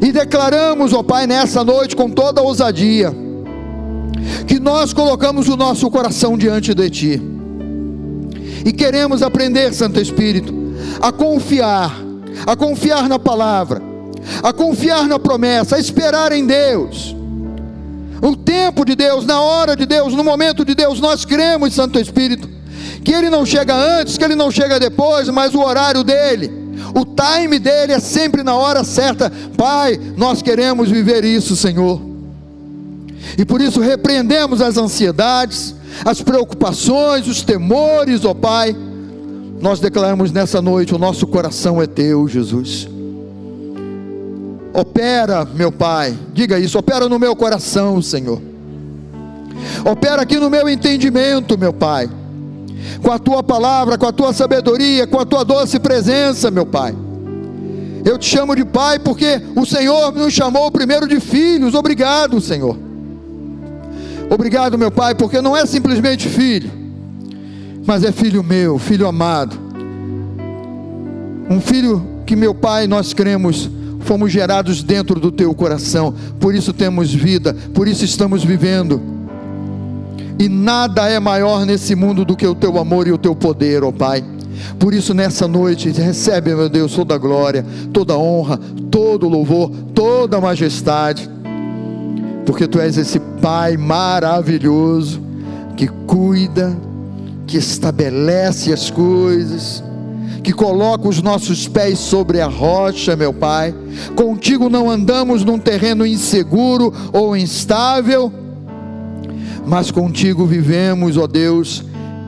E 0.00 0.12
declaramos, 0.12 0.92
ó 0.92 1.02
Pai, 1.02 1.26
nessa 1.26 1.64
noite 1.64 1.96
com 1.96 2.08
toda 2.08 2.40
ousadia, 2.40 3.12
que 4.46 4.60
nós 4.60 4.92
colocamos 4.92 5.48
o 5.48 5.56
nosso 5.56 5.90
coração 5.90 6.38
diante 6.38 6.72
de 6.72 6.90
Ti. 6.90 7.39
E 8.64 8.72
queremos 8.72 9.22
aprender, 9.22 9.72
Santo 9.72 10.00
Espírito, 10.00 10.54
a 11.00 11.10
confiar, 11.12 11.96
a 12.46 12.56
confiar 12.56 13.08
na 13.08 13.18
palavra, 13.18 13.82
a 14.42 14.52
confiar 14.52 15.06
na 15.06 15.18
promessa, 15.18 15.76
a 15.76 15.78
esperar 15.78 16.32
em 16.32 16.46
Deus. 16.46 17.16
O 18.22 18.36
tempo 18.36 18.84
de 18.84 18.94
Deus, 18.94 19.24
na 19.24 19.40
hora 19.40 19.74
de 19.74 19.86
Deus, 19.86 20.12
no 20.12 20.22
momento 20.22 20.64
de 20.64 20.74
Deus, 20.74 21.00
nós 21.00 21.24
cremos, 21.24 21.74
Santo 21.74 21.98
Espírito, 21.98 22.48
que 23.02 23.12
Ele 23.12 23.30
não 23.30 23.46
chega 23.46 23.74
antes, 23.74 24.18
que 24.18 24.24
Ele 24.24 24.34
não 24.34 24.50
chega 24.50 24.78
depois, 24.78 25.28
mas 25.30 25.54
o 25.54 25.60
horário 25.60 26.04
dele, 26.04 26.52
o 26.94 27.04
time 27.04 27.58
dele 27.58 27.92
é 27.92 28.00
sempre 28.00 28.42
na 28.42 28.54
hora 28.54 28.84
certa. 28.84 29.32
Pai, 29.56 29.98
nós 30.16 30.42
queremos 30.42 30.90
viver 30.90 31.24
isso, 31.24 31.56
Senhor. 31.56 32.00
E 33.38 33.44
por 33.44 33.60
isso 33.60 33.80
repreendemos 33.80 34.60
as 34.60 34.76
ansiedades, 34.76 35.74
as 36.04 36.22
preocupações, 36.22 37.26
os 37.26 37.42
temores, 37.42 38.24
ó 38.24 38.34
Pai. 38.34 38.74
Nós 39.60 39.80
declaramos 39.80 40.32
nessa 40.32 40.62
noite: 40.62 40.94
o 40.94 40.98
nosso 40.98 41.26
coração 41.26 41.80
é 41.80 41.86
teu, 41.86 42.26
Jesus. 42.26 42.88
Opera, 44.72 45.44
meu 45.44 45.72
Pai, 45.72 46.16
diga 46.32 46.58
isso, 46.58 46.78
opera 46.78 47.08
no 47.08 47.18
meu 47.18 47.34
coração, 47.34 48.00
Senhor. 48.00 48.40
Opera 49.84 50.22
aqui 50.22 50.38
no 50.38 50.48
meu 50.48 50.68
entendimento, 50.68 51.58
meu 51.58 51.72
Pai. 51.72 52.08
Com 53.02 53.10
a 53.10 53.18
tua 53.18 53.42
palavra, 53.42 53.98
com 53.98 54.06
a 54.06 54.12
tua 54.12 54.32
sabedoria, 54.32 55.06
com 55.06 55.18
a 55.18 55.26
tua 55.26 55.44
doce 55.44 55.78
presença, 55.78 56.50
meu 56.50 56.64
Pai. 56.64 56.94
Eu 58.04 58.16
te 58.16 58.26
chamo 58.26 58.56
de 58.56 58.64
Pai 58.64 58.98
porque 58.98 59.42
o 59.54 59.66
Senhor 59.66 60.12
nos 60.12 60.32
chamou 60.32 60.70
primeiro 60.70 61.06
de 61.06 61.20
filhos. 61.20 61.74
Obrigado, 61.74 62.40
Senhor. 62.40 62.89
Obrigado, 64.32 64.78
meu 64.78 64.92
Pai, 64.92 65.12
porque 65.12 65.42
não 65.42 65.56
é 65.56 65.66
simplesmente 65.66 66.28
filho, 66.28 66.70
mas 67.84 68.04
é 68.04 68.12
filho 68.12 68.44
meu, 68.44 68.78
filho 68.78 69.08
amado. 69.08 69.58
Um 71.50 71.60
filho 71.60 72.06
que 72.24 72.36
meu 72.36 72.54
Pai, 72.54 72.86
nós 72.86 73.12
cremos, 73.12 73.68
fomos 73.98 74.30
gerados 74.30 74.84
dentro 74.84 75.18
do 75.18 75.32
teu 75.32 75.52
coração, 75.52 76.14
por 76.38 76.54
isso 76.54 76.72
temos 76.72 77.12
vida, 77.12 77.56
por 77.74 77.88
isso 77.88 78.04
estamos 78.04 78.44
vivendo. 78.44 79.02
E 80.38 80.48
nada 80.48 81.08
é 81.08 81.18
maior 81.18 81.66
nesse 81.66 81.96
mundo 81.96 82.24
do 82.24 82.36
que 82.36 82.46
o 82.46 82.54
teu 82.54 82.78
amor 82.78 83.08
e 83.08 83.12
o 83.12 83.18
teu 83.18 83.34
poder, 83.34 83.82
ó 83.82 83.88
oh 83.88 83.92
Pai. 83.92 84.24
Por 84.78 84.94
isso, 84.94 85.12
nessa 85.12 85.48
noite, 85.48 85.90
recebe, 85.90 86.54
meu 86.54 86.68
Deus, 86.68 86.94
toda 86.94 87.16
a 87.16 87.18
glória, 87.18 87.66
toda 87.92 88.12
a 88.12 88.18
honra, 88.18 88.60
todo 88.92 89.26
o 89.26 89.28
louvor, 89.28 89.72
toda 89.92 90.36
a 90.36 90.40
majestade 90.40 91.28
porque 92.50 92.66
tu 92.66 92.80
és 92.80 92.98
esse 92.98 93.20
Pai 93.40 93.76
maravilhoso 93.76 95.22
que 95.76 95.86
cuida, 95.86 96.76
que 97.46 97.56
estabelece 97.56 98.72
as 98.72 98.90
coisas, 98.90 99.84
que 100.42 100.52
coloca 100.52 101.08
os 101.08 101.22
nossos 101.22 101.68
pés 101.68 102.00
sobre 102.00 102.40
a 102.40 102.48
rocha, 102.48 103.14
meu 103.14 103.32
Pai. 103.32 103.72
Contigo 104.16 104.68
não 104.68 104.90
andamos 104.90 105.44
num 105.44 105.60
terreno 105.60 106.04
inseguro 106.04 106.92
ou 107.12 107.36
instável, 107.36 108.32
mas 109.64 109.92
contigo 109.92 110.44
vivemos, 110.44 111.16
ó 111.16 111.28
Deus, 111.28 111.84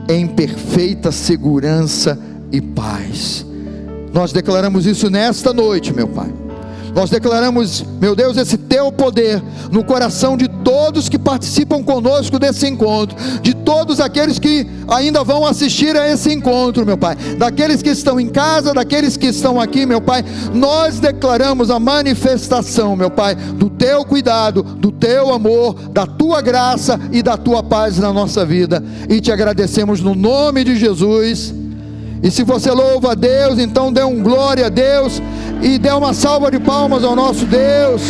em 0.07 0.25
perfeita 0.25 1.11
segurança 1.11 2.17
e 2.49 2.61
paz. 2.61 3.45
Nós 4.13 4.31
declaramos 4.31 4.85
isso 4.85 5.09
nesta 5.09 5.51
noite, 5.51 5.91
meu 5.91 6.07
Pai 6.07 6.42
nós 6.93 7.09
declaramos, 7.09 7.83
meu 7.99 8.15
Deus, 8.15 8.37
esse 8.37 8.57
teu 8.57 8.91
poder 8.91 9.41
no 9.71 9.83
coração 9.83 10.37
de 10.37 10.47
todos 10.47 11.09
que 11.09 11.17
participam 11.17 11.83
conosco 11.83 12.37
desse 12.37 12.67
encontro, 12.67 13.17
de 13.41 13.53
todos 13.55 13.99
aqueles 13.99 14.37
que 14.37 14.67
ainda 14.87 15.23
vão 15.23 15.45
assistir 15.45 15.95
a 15.97 16.07
esse 16.07 16.31
encontro, 16.31 16.85
meu 16.85 16.97
Pai, 16.97 17.15
daqueles 17.37 17.81
que 17.81 17.89
estão 17.89 18.19
em 18.19 18.29
casa, 18.29 18.73
daqueles 18.73 19.17
que 19.17 19.27
estão 19.27 19.59
aqui, 19.59 19.85
meu 19.85 20.01
Pai. 20.01 20.23
Nós 20.53 20.99
declaramos 20.99 21.71
a 21.71 21.79
manifestação, 21.79 22.95
meu 22.95 23.09
Pai, 23.09 23.35
do 23.35 23.69
teu 23.69 24.05
cuidado, 24.05 24.61
do 24.61 24.91
teu 24.91 25.33
amor, 25.33 25.73
da 25.89 26.05
tua 26.05 26.41
graça 26.41 26.99
e 27.11 27.23
da 27.23 27.37
tua 27.37 27.63
paz 27.63 27.97
na 27.97 28.13
nossa 28.13 28.45
vida. 28.45 28.83
E 29.09 29.19
te 29.19 29.31
agradecemos 29.31 30.01
no 30.01 30.13
nome 30.13 30.63
de 30.63 30.75
Jesus. 30.75 31.62
E 32.23 32.31
se 32.31 32.41
você 32.43 32.71
louva 32.71 33.11
a 33.11 33.15
Deus, 33.15 33.59
então 33.59 33.91
dê 33.91 34.01
um 34.01 34.23
glória 34.23 34.67
a 34.67 34.69
Deus 34.69 35.21
e 35.61 35.77
dê 35.77 35.91
uma 35.91 36.13
salva 36.13 36.49
de 36.49 36.57
palmas 36.57 37.03
ao 37.03 37.17
nosso 37.17 37.45
Deus. 37.45 38.01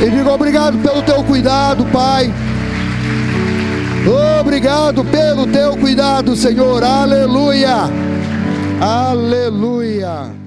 E 0.00 0.08
diga 0.08 0.30
obrigado 0.30 0.78
pelo 0.78 1.02
teu 1.02 1.24
cuidado, 1.24 1.84
Pai. 1.86 2.32
Obrigado 4.40 5.04
pelo 5.04 5.46
teu 5.48 5.76
cuidado, 5.76 6.36
Senhor. 6.36 6.84
Aleluia. 6.84 7.90
Aleluia. 8.80 10.39